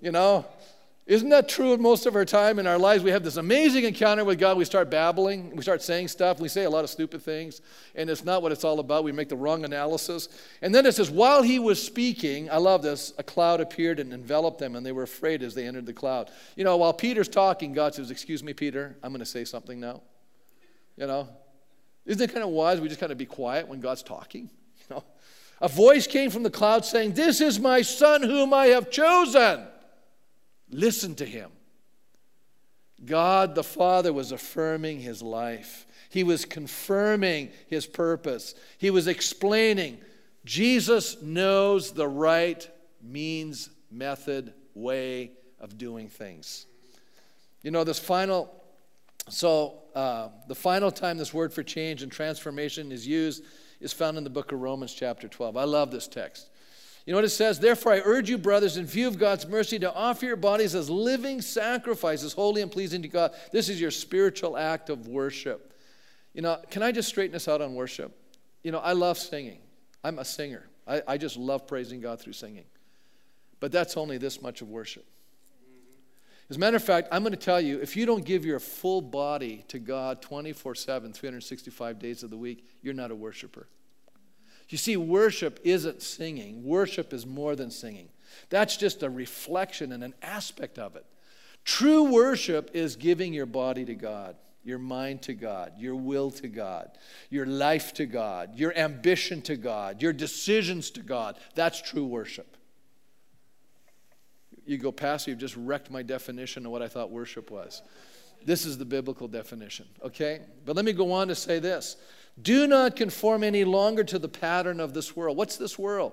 [0.00, 0.44] You know,
[1.06, 3.04] isn't that true in most of our time in our lives?
[3.04, 4.56] We have this amazing encounter with God.
[4.56, 7.60] We start babbling, we start saying stuff, we say a lot of stupid things,
[7.94, 9.04] and it's not what it's all about.
[9.04, 10.28] We make the wrong analysis.
[10.62, 14.12] And then it says, while he was speaking, I love this, a cloud appeared and
[14.12, 16.28] enveloped them, and they were afraid as they entered the cloud.
[16.56, 19.78] You know, while Peter's talking, God says, Excuse me, Peter, I'm going to say something
[19.78, 20.02] now.
[20.96, 21.28] You know,
[22.04, 22.80] isn't it kind of wise?
[22.80, 24.50] We just kind of be quiet when God's talking.
[24.88, 25.04] You know,
[25.60, 29.66] a voice came from the cloud saying, This is my son whom I have chosen.
[30.70, 31.50] Listen to him.
[33.04, 35.86] God the Father was affirming his life.
[36.08, 38.54] He was confirming his purpose.
[38.78, 39.98] He was explaining
[40.44, 42.68] Jesus knows the right
[43.02, 46.66] means, method, way of doing things.
[47.62, 48.62] You know, this final,
[49.28, 53.42] so uh, the final time this word for change and transformation is used
[53.80, 55.56] is found in the book of Romans, chapter 12.
[55.56, 56.48] I love this text.
[57.06, 57.60] You know what it says?
[57.60, 60.90] Therefore, I urge you, brothers, in view of God's mercy, to offer your bodies as
[60.90, 63.32] living sacrifices, holy and pleasing to God.
[63.52, 65.72] This is your spiritual act of worship.
[66.34, 68.12] You know, can I just straighten this out on worship?
[68.64, 69.60] You know, I love singing.
[70.02, 70.68] I'm a singer.
[70.84, 72.64] I, I just love praising God through singing.
[73.60, 75.06] But that's only this much of worship.
[76.50, 78.58] As a matter of fact, I'm going to tell you if you don't give your
[78.60, 83.68] full body to God 24 7, 365 days of the week, you're not a worshiper.
[84.68, 88.08] You see, worship isn't singing, worship is more than singing.
[88.50, 91.04] That's just a reflection and an aspect of it.
[91.64, 96.48] True worship is giving your body to God, your mind to God, your will to
[96.48, 96.90] God,
[97.30, 101.36] your life to God, your ambition to God, your decisions to God.
[101.54, 102.56] That's true worship.
[104.64, 107.82] You go past, you've just wrecked my definition of what I thought worship was.
[108.44, 110.42] This is the biblical definition, okay?
[110.64, 111.96] But let me go on to say this
[112.40, 115.36] do not conform any longer to the pattern of this world.
[115.36, 116.12] What's this world?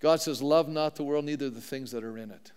[0.00, 2.52] God says, Love not the world, neither the things that are in it.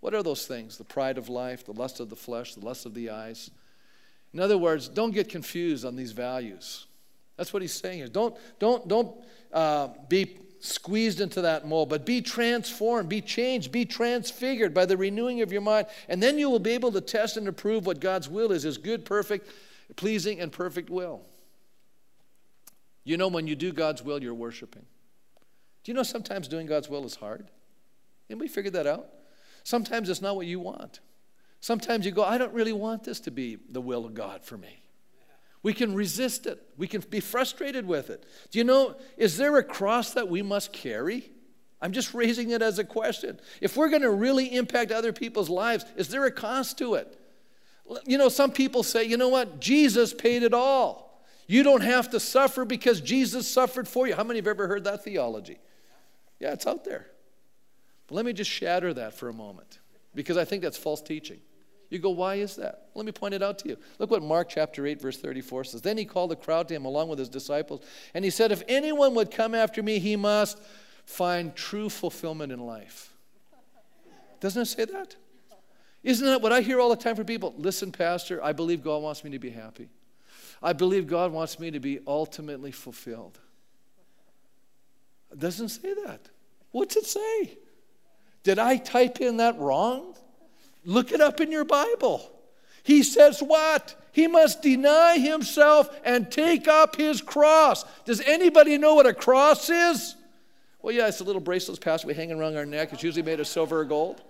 [0.00, 0.76] What are those things?
[0.76, 3.50] The pride of life, the lust of the flesh, the lust of the eyes.
[4.32, 6.86] In other words, don't get confused on these values.
[7.36, 8.08] That's what he's saying here.
[8.08, 9.14] Don't, don't, don't
[9.52, 14.96] uh, be squeezed into that mold, but be transformed, be changed, be transfigured by the
[14.96, 15.86] renewing of your mind.
[16.08, 18.78] And then you will be able to test and approve what God's will is his
[18.78, 19.48] good, perfect,
[19.96, 21.22] pleasing, and perfect will.
[23.06, 24.84] You know, when you do God's will, you're worshiping.
[25.84, 27.48] Do you know sometimes doing God's will is hard?
[28.28, 29.06] Anybody figured that out?
[29.62, 30.98] Sometimes it's not what you want.
[31.60, 34.58] Sometimes you go, I don't really want this to be the will of God for
[34.58, 34.82] me.
[35.62, 36.60] We can resist it.
[36.76, 38.24] We can be frustrated with it.
[38.50, 41.30] Do you know, is there a cross that we must carry?
[41.80, 43.38] I'm just raising it as a question.
[43.60, 47.20] If we're going to really impact other people's lives, is there a cost to it?
[48.04, 49.60] You know, some people say, you know what?
[49.60, 51.05] Jesus paid it all.
[51.46, 54.14] You don't have to suffer because Jesus suffered for you.
[54.14, 55.58] How many have ever heard that theology?
[56.40, 57.06] Yeah, it's out there.
[58.06, 59.78] But let me just shatter that for a moment
[60.14, 61.40] because I think that's false teaching.
[61.88, 62.88] You go, why is that?
[62.94, 63.76] Let me point it out to you.
[63.98, 65.82] Look what Mark chapter 8, verse 34 says.
[65.82, 68.64] Then he called the crowd to him along with his disciples, and he said, If
[68.66, 70.60] anyone would come after me, he must
[71.04, 73.12] find true fulfillment in life.
[74.40, 75.14] Doesn't it say that?
[76.02, 77.54] Isn't that what I hear all the time from people?
[77.56, 79.88] Listen, Pastor, I believe God wants me to be happy.
[80.62, 83.38] I believe God wants me to be ultimately fulfilled.
[85.32, 86.20] It doesn't say that.
[86.70, 87.58] What's it say?
[88.42, 90.14] Did I type in that wrong?
[90.84, 92.30] Look it up in your Bible.
[92.82, 93.94] He says what?
[94.12, 97.84] He must deny himself and take up his cross.
[98.04, 100.14] Does anybody know what a cross is?
[100.80, 102.92] Well, yeah, it's a little bracelet we hang around our neck.
[102.92, 104.22] It's usually made of silver or gold.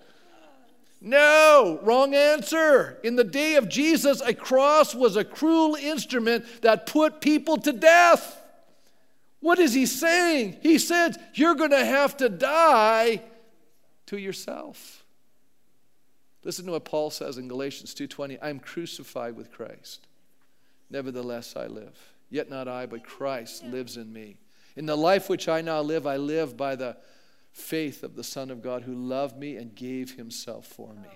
[1.01, 2.99] No, wrong answer.
[3.05, 7.73] In the day of Jesus, a cross was a cruel instrument that put people to
[7.73, 8.43] death.
[9.41, 10.57] What is he saying?
[10.63, 13.23] He said, You're going to have to die
[14.07, 15.05] to yourself.
[16.43, 20.07] Listen to what Paul says in Galatians 2:20, I am crucified with Christ.
[20.91, 21.99] Nevertheless I live.
[22.31, 24.37] Yet not I, but Christ lives in me.
[24.77, 26.97] In the life which I now live, I live by the
[27.57, 31.09] faith of the Son of God who loved me and gave himself for me.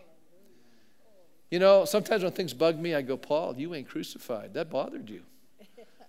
[1.50, 4.54] You know, sometimes when things bug me, I go, Paul, you ain't crucified.
[4.54, 5.22] That bothered you.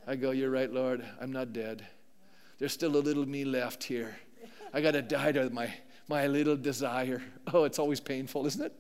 [0.08, 1.06] I go, You're right, Lord.
[1.20, 1.86] I'm not dead.
[2.60, 4.16] There's still a little me left here.
[4.74, 5.72] I got to die to my,
[6.08, 7.22] my little desire.
[7.54, 8.74] Oh, it's always painful, isn't it?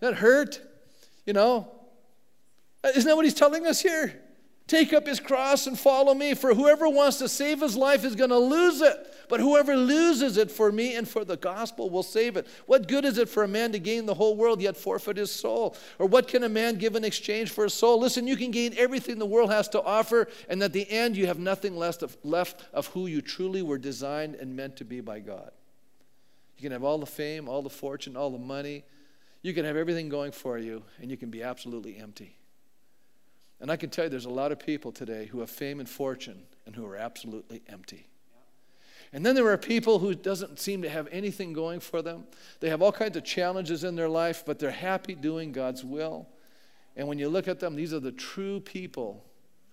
[0.00, 0.60] That hurt.
[1.26, 1.68] You know,
[2.84, 4.22] isn't that what he's telling us here?
[4.66, 6.32] Take up his cross and follow me.
[6.32, 8.96] For whoever wants to save his life is going to lose it.
[9.28, 12.46] But whoever loses it for me and for the gospel will save it.
[12.66, 15.30] What good is it for a man to gain the whole world yet forfeit his
[15.30, 15.76] soul?
[15.98, 18.00] Or what can a man give in exchange for his soul?
[18.00, 21.26] Listen, you can gain everything the world has to offer, and at the end, you
[21.26, 25.00] have nothing left of, left of who you truly were designed and meant to be
[25.00, 25.50] by God.
[26.56, 28.84] You can have all the fame, all the fortune, all the money.
[29.42, 32.38] You can have everything going for you, and you can be absolutely empty.
[33.64, 35.88] And I can tell you there's a lot of people today who have fame and
[35.88, 38.06] fortune and who are absolutely empty.
[39.10, 42.24] And then there are people who doesn't seem to have anything going for them.
[42.60, 46.28] They have all kinds of challenges in their life, but they're happy doing God's will.
[46.94, 49.24] And when you look at them, these are the true people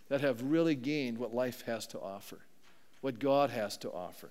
[0.07, 2.39] that have really gained what life has to offer,
[3.01, 4.29] what God has to offer.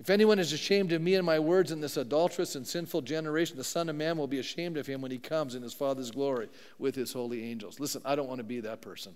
[0.00, 3.58] If anyone is ashamed of me and my words in this adulterous and sinful generation,
[3.58, 6.10] the Son of Man will be ashamed of him when he comes in his Father's
[6.10, 6.48] glory
[6.78, 7.78] with his holy angels.
[7.78, 9.14] Listen, I don't want to be that person.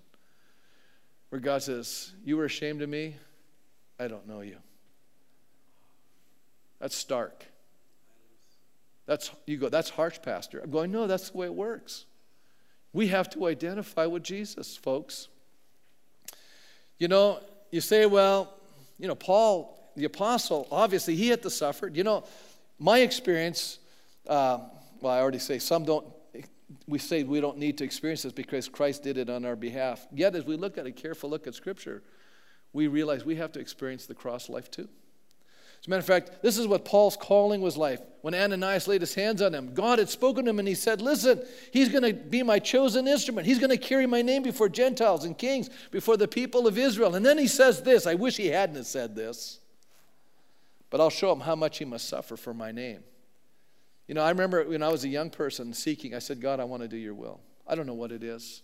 [1.30, 3.16] Where God says, You were ashamed of me,
[3.98, 4.56] I don't know you.
[6.80, 7.46] That's stark.
[9.06, 10.60] That's you go, that's harsh, Pastor.
[10.62, 12.04] I'm going, no, that's the way it works.
[12.92, 15.28] We have to identify with Jesus, folks.
[16.98, 18.52] You know, you say, well,
[18.98, 21.88] you know, Paul the apostle, obviously, he had to suffer.
[21.88, 22.24] You know,
[22.78, 23.78] my experience,
[24.28, 24.58] uh,
[25.00, 26.06] well, I already say some don't,
[26.86, 30.06] we say we don't need to experience this because Christ did it on our behalf.
[30.12, 32.02] Yet, as we look at a careful look at Scripture,
[32.72, 34.88] we realize we have to experience the cross life too.
[35.84, 39.02] As a matter of fact, this is what Paul's calling was like when Ananias laid
[39.02, 39.74] his hands on him.
[39.74, 41.42] God had spoken to him and he said, Listen,
[41.74, 43.46] he's going to be my chosen instrument.
[43.46, 47.14] He's going to carry my name before Gentiles and kings, before the people of Israel.
[47.14, 49.60] And then he says this I wish he hadn't said this
[50.94, 53.02] but I'll show him how much he must suffer for my name.
[54.06, 56.64] You know, I remember when I was a young person seeking, I said, God, I
[56.64, 57.40] want to do your will.
[57.66, 58.62] I don't know what it is.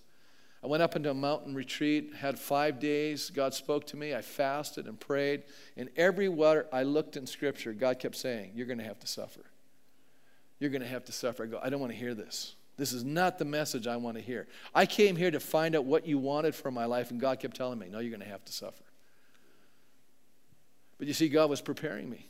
[0.63, 3.31] I went up into a mountain retreat, had five days.
[3.31, 4.15] God spoke to me.
[4.15, 5.43] I fasted and prayed.
[5.77, 9.47] And everywhere I looked in Scripture, God kept saying, You're going to have to suffer.
[10.61, 11.43] You're going to have to suffer.
[11.43, 12.55] I go, I don't want to hear this.
[12.77, 14.47] This is not the message I want to hear.
[14.73, 17.57] I came here to find out what you wanted for my life, and God kept
[17.57, 18.85] telling me, No, you're going to have to suffer.
[21.01, 22.27] But you see, God was preparing me.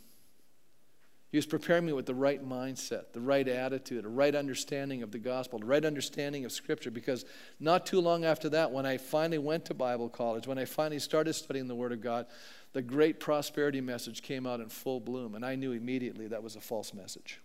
[1.32, 5.10] He was preparing me with the right mindset, the right attitude, a right understanding of
[5.10, 6.92] the gospel, the right understanding of Scripture.
[6.92, 7.24] Because
[7.58, 11.00] not too long after that, when I finally went to Bible college, when I finally
[11.00, 12.26] started studying the Word of God,
[12.72, 15.34] the great prosperity message came out in full bloom.
[15.34, 17.40] And I knew immediately that was a false message.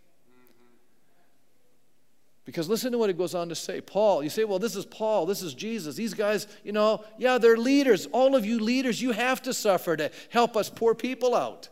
[2.45, 3.81] Because listen to what it goes on to say.
[3.81, 5.95] Paul, you say, well, this is Paul, this is Jesus.
[5.95, 8.05] These guys, you know, yeah, they're leaders.
[8.11, 11.69] All of you leaders, you have to suffer to help us poor people out.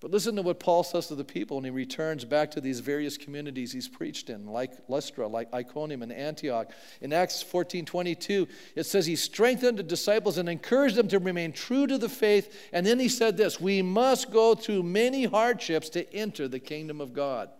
[0.00, 2.78] But listen to what Paul says to the people when he returns back to these
[2.78, 6.70] various communities he's preached in, like Lystra, like Iconium and Antioch.
[7.00, 11.50] In Acts 14 22, it says he strengthened the disciples and encouraged them to remain
[11.50, 12.68] true to the faith.
[12.72, 17.00] And then he said this We must go through many hardships to enter the kingdom
[17.00, 17.50] of God.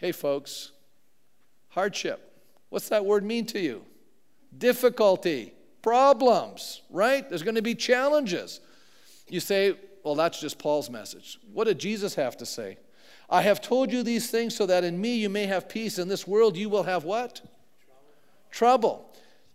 [0.00, 0.72] Hey, folks,
[1.68, 2.40] hardship.
[2.70, 3.84] What's that word mean to you?
[4.56, 7.28] Difficulty, problems, right?
[7.28, 8.60] There's going to be challenges.
[9.28, 11.38] You say, well, that's just Paul's message.
[11.52, 12.78] What did Jesus have to say?
[13.28, 15.98] I have told you these things so that in me you may have peace.
[15.98, 17.42] In this world you will have what?
[17.84, 18.06] Trouble.
[18.50, 19.06] Trouble.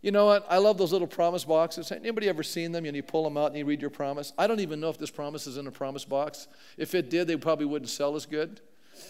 [0.03, 0.45] You know what?
[0.47, 1.91] I love those little promise boxes.
[1.91, 2.85] Anybody ever seen them?
[2.85, 4.31] And you pull them out and you read your promise.
[4.37, 6.47] I don't even know if this promise is in a promise box.
[6.77, 8.61] If it did, they probably wouldn't sell as good.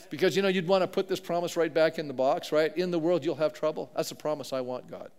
[0.10, 2.76] Because you know, you'd want to put this promise right back in the box, right?
[2.78, 3.92] In the world, you'll have trouble.
[3.96, 5.12] That's the promise I want, God.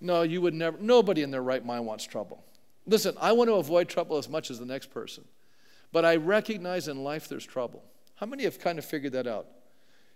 [0.00, 2.42] No, you would never, nobody in their right mind wants trouble.
[2.86, 5.24] Listen, I want to avoid trouble as much as the next person.
[5.92, 7.82] But I recognize in life there's trouble.
[8.16, 9.46] How many have kind of figured that out?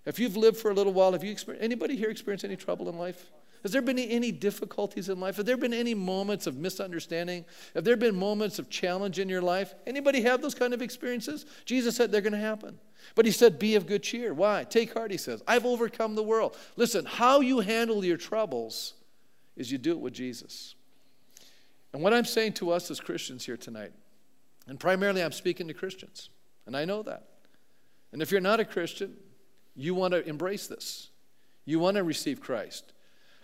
[0.05, 2.89] If you've lived for a little while, have you experienced, anybody here experienced any trouble
[2.89, 3.31] in life?
[3.63, 5.37] Has there been any difficulties in life?
[5.37, 7.45] Have there been any moments of misunderstanding?
[7.75, 9.75] Have there been moments of challenge in your life?
[9.87, 11.47] Anybody have those kind of experiences?
[11.65, 12.79] Jesus said they're going to happen.
[13.15, 14.35] But he said, Be of good cheer.
[14.35, 14.65] Why?
[14.65, 15.43] Take heart, he says.
[15.47, 16.57] I've overcome the world.
[16.75, 18.95] Listen, how you handle your troubles
[19.57, 20.75] is you do it with Jesus.
[21.93, 23.93] And what I'm saying to us as Christians here tonight,
[24.67, 26.31] and primarily I'm speaking to Christians,
[26.67, 27.29] and I know that.
[28.13, 29.15] And if you're not a Christian,
[29.77, 31.11] you want to embrace this.
[31.65, 32.93] You want to receive Christ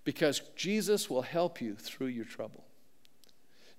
[0.09, 2.65] because Jesus will help you through your trouble.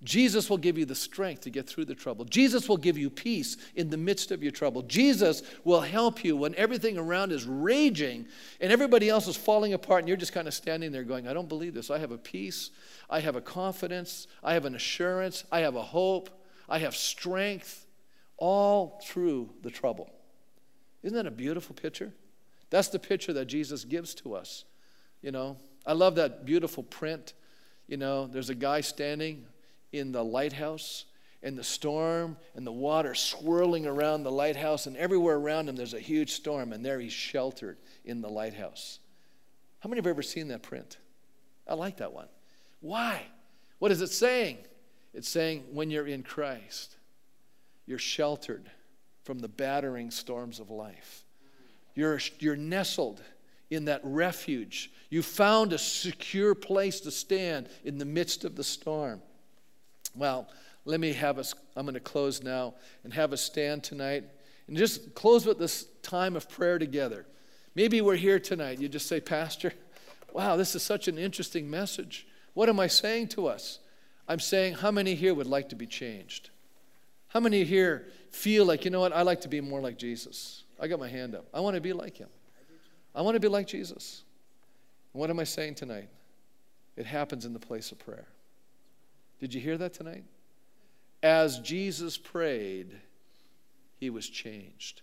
[0.04, 2.24] Jesus will give you the strength to get through the trouble.
[2.24, 4.82] Jesus will give you peace in the midst of your trouble.
[4.82, 8.28] Jesus will help you when everything around is raging
[8.60, 11.32] and everybody else is falling apart and you're just kind of standing there going, I
[11.32, 11.90] don't believe this.
[11.90, 12.70] I have a peace.
[13.10, 14.28] I have a confidence.
[14.40, 15.42] I have an assurance.
[15.50, 16.30] I have a hope.
[16.68, 17.86] I have strength
[18.36, 20.08] all through the trouble.
[21.02, 22.12] Isn't that a beautiful picture?
[22.70, 24.64] That's the picture that Jesus gives to us.
[25.22, 25.56] You know,
[25.86, 27.34] I love that beautiful print.
[27.86, 29.46] You know, there's a guy standing
[29.92, 31.06] in the lighthouse
[31.42, 35.94] and the storm and the water swirling around the lighthouse, and everywhere around him there's
[35.94, 38.98] a huge storm, and there he's sheltered in the lighthouse.
[39.80, 40.98] How many have ever seen that print?
[41.66, 42.28] I like that one.
[42.80, 43.22] Why?
[43.78, 44.58] What is it saying?
[45.14, 46.96] It's saying when you're in Christ,
[47.86, 48.70] you're sheltered
[49.24, 51.24] from the battering storms of life.
[51.94, 53.22] You're, you're nestled
[53.70, 54.90] in that refuge.
[55.08, 59.22] You found a secure place to stand in the midst of the storm.
[60.14, 60.48] Well,
[60.84, 64.24] let me have us, I'm going to close now and have us stand tonight
[64.66, 67.26] and just close with this time of prayer together.
[67.74, 68.80] Maybe we're here tonight.
[68.80, 69.72] You just say, Pastor,
[70.32, 72.26] wow, this is such an interesting message.
[72.54, 73.78] What am I saying to us?
[74.26, 76.50] I'm saying, how many here would like to be changed?
[77.28, 80.64] How many here feel like, you know what, I like to be more like Jesus?
[80.80, 81.46] I got my hand up.
[81.54, 82.28] I want to be like him.
[83.14, 84.22] I want to be like Jesus.
[85.12, 86.08] What am I saying tonight?
[86.96, 88.28] It happens in the place of prayer.
[89.40, 90.24] Did you hear that tonight?
[91.22, 92.98] As Jesus prayed,
[93.98, 95.02] he was changed.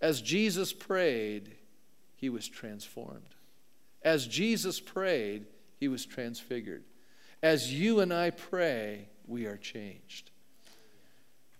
[0.00, 1.56] As Jesus prayed,
[2.16, 3.34] he was transformed.
[4.02, 5.46] As Jesus prayed,
[5.78, 6.84] he was transfigured.
[7.42, 10.30] As you and I pray, we are changed.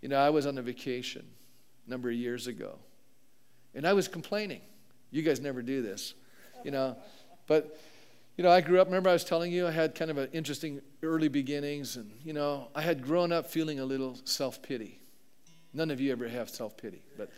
[0.02, 1.26] You know, I was on a vacation
[1.86, 2.78] a number of years ago,
[3.74, 4.60] and I was complaining.
[5.10, 6.14] You guys never do this,
[6.64, 6.96] you know,
[7.46, 7.78] but
[8.38, 10.28] you know, I grew up, remember I was telling you I had kind of an
[10.32, 15.00] interesting early beginnings, and, you know, I had grown up feeling a little self pity.
[15.74, 17.30] None of you ever have self pity, but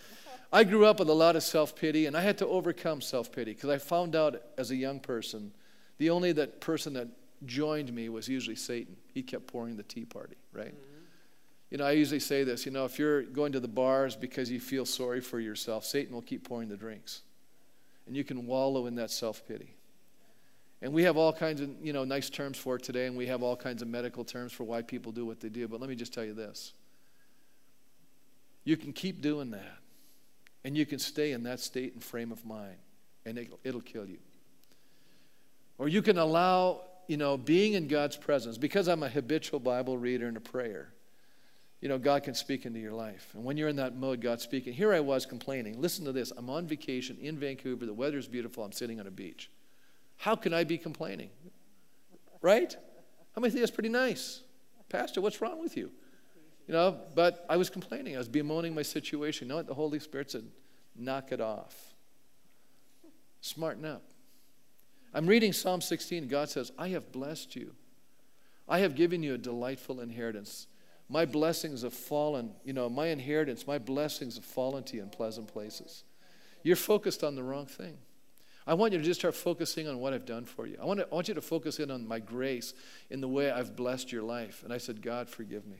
[0.52, 3.32] I grew up with a lot of self pity, and I had to overcome self
[3.32, 5.52] pity because I found out as a young person
[5.98, 7.08] the only that person that
[7.46, 8.96] joined me was usually Satan.
[9.14, 10.74] He kept pouring the tea party, right?
[10.74, 11.00] Mm-hmm.
[11.70, 14.50] You know, I usually say this you know, if you're going to the bars because
[14.50, 17.22] you feel sorry for yourself, Satan will keep pouring the drinks.
[18.10, 19.76] And you can wallow in that self pity.
[20.82, 23.28] And we have all kinds of, you know, nice terms for it today, and we
[23.28, 25.68] have all kinds of medical terms for why people do what they do.
[25.68, 26.72] But let me just tell you this.
[28.64, 29.78] You can keep doing that,
[30.64, 32.78] and you can stay in that state and frame of mind,
[33.24, 34.18] and it'll, it'll kill you.
[35.78, 39.96] Or you can allow, you know, being in God's presence, because I'm a habitual Bible
[39.96, 40.92] reader and a prayer,
[41.80, 43.30] you know, God can speak into your life.
[43.34, 44.74] And when you're in that mode, God's speaking.
[44.74, 45.80] Here I was complaining.
[45.80, 46.30] Listen to this.
[46.36, 47.86] I'm on vacation in Vancouver.
[47.86, 48.62] The weather's beautiful.
[48.64, 49.50] I'm sitting on a beach.
[50.18, 51.30] How can I be complaining?
[52.42, 52.76] Right?
[53.34, 54.42] How many think that's pretty nice?
[54.90, 55.90] Pastor, what's wrong with you?
[56.66, 58.14] You know, but I was complaining.
[58.14, 59.46] I was bemoaning my situation.
[59.46, 59.66] You know what?
[59.66, 60.44] The Holy Spirit said,
[60.94, 61.94] knock it off.
[63.40, 64.02] Smarten up.
[65.14, 66.28] I'm reading Psalm 16.
[66.28, 67.74] God says, I have blessed you.
[68.68, 70.66] I have given you a delightful inheritance.
[71.10, 75.10] My blessings have fallen, you know, my inheritance, my blessings have fallen to you in
[75.10, 76.04] pleasant places.
[76.62, 77.98] You're focused on the wrong thing.
[78.64, 80.76] I want you to just start focusing on what I've done for you.
[80.80, 82.74] I want, to, I want you to focus in on my grace
[83.10, 84.62] in the way I've blessed your life.
[84.62, 85.78] And I said, God, forgive me.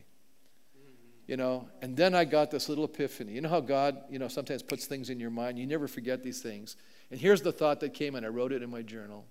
[1.29, 3.35] You know, and then I got this little epiphany.
[3.35, 5.61] You know how God, you know, sometimes puts things in your mind.
[5.61, 6.75] You never forget these things.
[7.13, 9.27] And here's the thought that came, and I wrote it in my journal.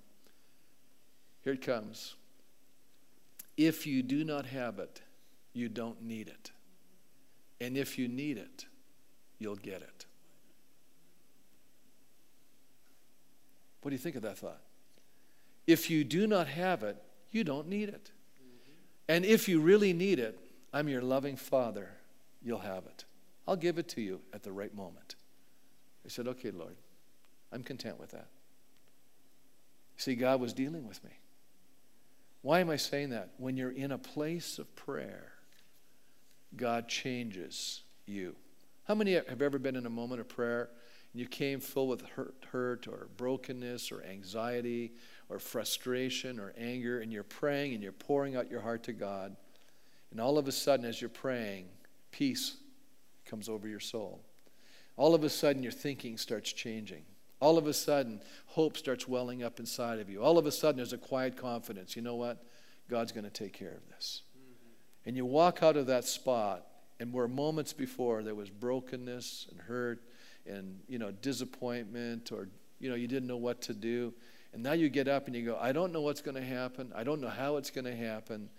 [1.43, 2.15] Here it comes.
[3.57, 5.01] If you do not have it,
[5.59, 6.51] you don't need it.
[7.61, 8.65] And if you need it,
[9.37, 10.05] you'll get it.
[13.81, 14.61] What do you think of that thought?
[15.67, 16.97] If you do not have it,
[17.31, 18.11] you don't need it.
[19.07, 20.39] And if you really need it,
[20.73, 21.89] I'm your loving Father,
[22.41, 23.05] you'll have it.
[23.47, 25.15] I'll give it to you at the right moment.
[26.05, 26.75] I said, Okay, Lord,
[27.51, 28.27] I'm content with that.
[29.97, 31.11] See, God was dealing with me.
[32.41, 33.31] Why am I saying that?
[33.37, 35.33] When you're in a place of prayer,
[36.55, 38.35] God changes you.
[38.85, 40.69] How many have ever been in a moment of prayer
[41.13, 44.93] and you came full with hurt, hurt or brokenness or anxiety
[45.29, 49.35] or frustration or anger, and you're praying and you're pouring out your heart to God,
[50.11, 51.65] and all of a sudden, as you're praying,
[52.11, 52.57] peace
[53.25, 54.21] comes over your soul.
[54.97, 57.03] All of a sudden, your thinking starts changing.
[57.39, 60.21] All of a sudden, hope starts welling up inside of you.
[60.21, 61.95] All of a sudden, there's a quiet confidence.
[61.95, 62.43] You know what?
[62.89, 64.23] God's going to take care of this.
[65.05, 66.65] And you walk out of that spot,
[66.99, 70.03] and where moments before there was brokenness and hurt
[70.45, 74.13] and you know disappointment or you know you didn't know what to do
[74.53, 76.91] and now you get up and you go i don't know what's going to happen
[76.95, 78.49] i don't know how it's going to happen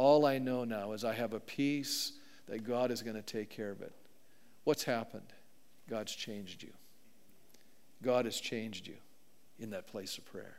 [0.00, 2.12] All I know now is I have a peace
[2.48, 3.92] that God is going to take care of it.
[4.64, 5.32] What's happened?
[5.90, 6.72] God's changed you.
[8.02, 8.96] God has changed you
[9.58, 10.56] in that place of prayer.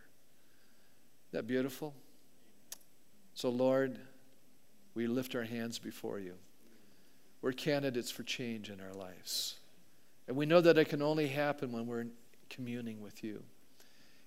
[1.29, 1.95] Isn't that beautiful?
[3.33, 3.97] So, Lord,
[4.93, 6.33] we lift our hands before you.
[7.41, 9.55] We're candidates for change in our lives.
[10.27, 12.05] And we know that it can only happen when we're
[12.49, 13.43] communing with you.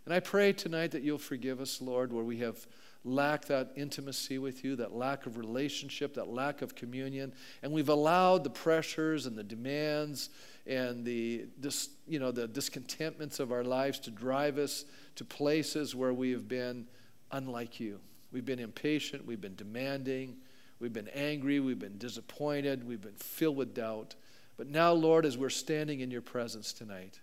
[0.05, 2.67] And I pray tonight that you'll forgive us, Lord, where we have
[3.05, 7.33] lacked that intimacy with you, that lack of relationship, that lack of communion.
[7.63, 10.31] And we've allowed the pressures and the demands
[10.67, 14.85] and the, dis, you know, the discontentments of our lives to drive us
[15.17, 16.87] to places where we have been
[17.31, 18.01] unlike you.
[18.33, 20.37] We've been impatient, we've been demanding,
[20.85, 24.15] we've been angry, we've been disappointed, we've been filled with doubt.
[24.59, 27.21] But now, Lord, as we're standing in your presence tonight,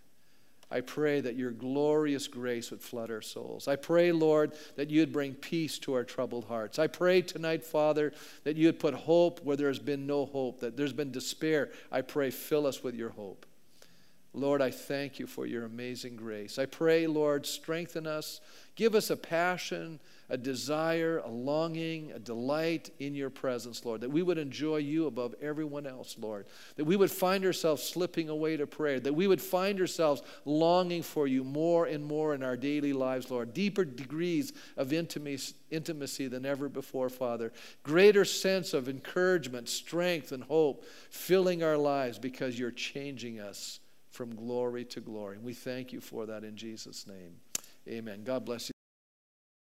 [0.72, 3.68] I pray that your glorious grace would flood our souls.
[3.68, 6.80] I pray, Lord, that you'd bring peace to our troubled hearts.
[6.80, 8.14] I pray tonight, Father,
[8.45, 11.70] that you'd put hope where there has been no hope, that there's been despair.
[11.91, 13.45] I pray, fill us with your hope.
[14.34, 16.58] Lord, I thank you for your amazing grace.
[16.58, 18.40] I pray, Lord, strengthen us.
[18.76, 24.10] Give us a passion, a desire, a longing, a delight in your presence, Lord, that
[24.10, 26.46] we would enjoy you above everyone else, Lord.
[26.78, 29.02] That we would find ourselves slipping away to prayer.
[29.02, 33.30] That we would find ourselves longing for you more and more in our daily lives,
[33.30, 33.54] Lord.
[33.54, 37.52] Deeper degrees of intimacy than ever before, Father.
[37.84, 43.81] Greater sense of encouragement, strength, and hope filling our lives because you're changing us
[44.12, 45.38] from glory to glory.
[45.38, 47.36] And We thank you for that in Jesus' name.
[47.88, 48.24] Amen.
[48.24, 48.81] God bless you.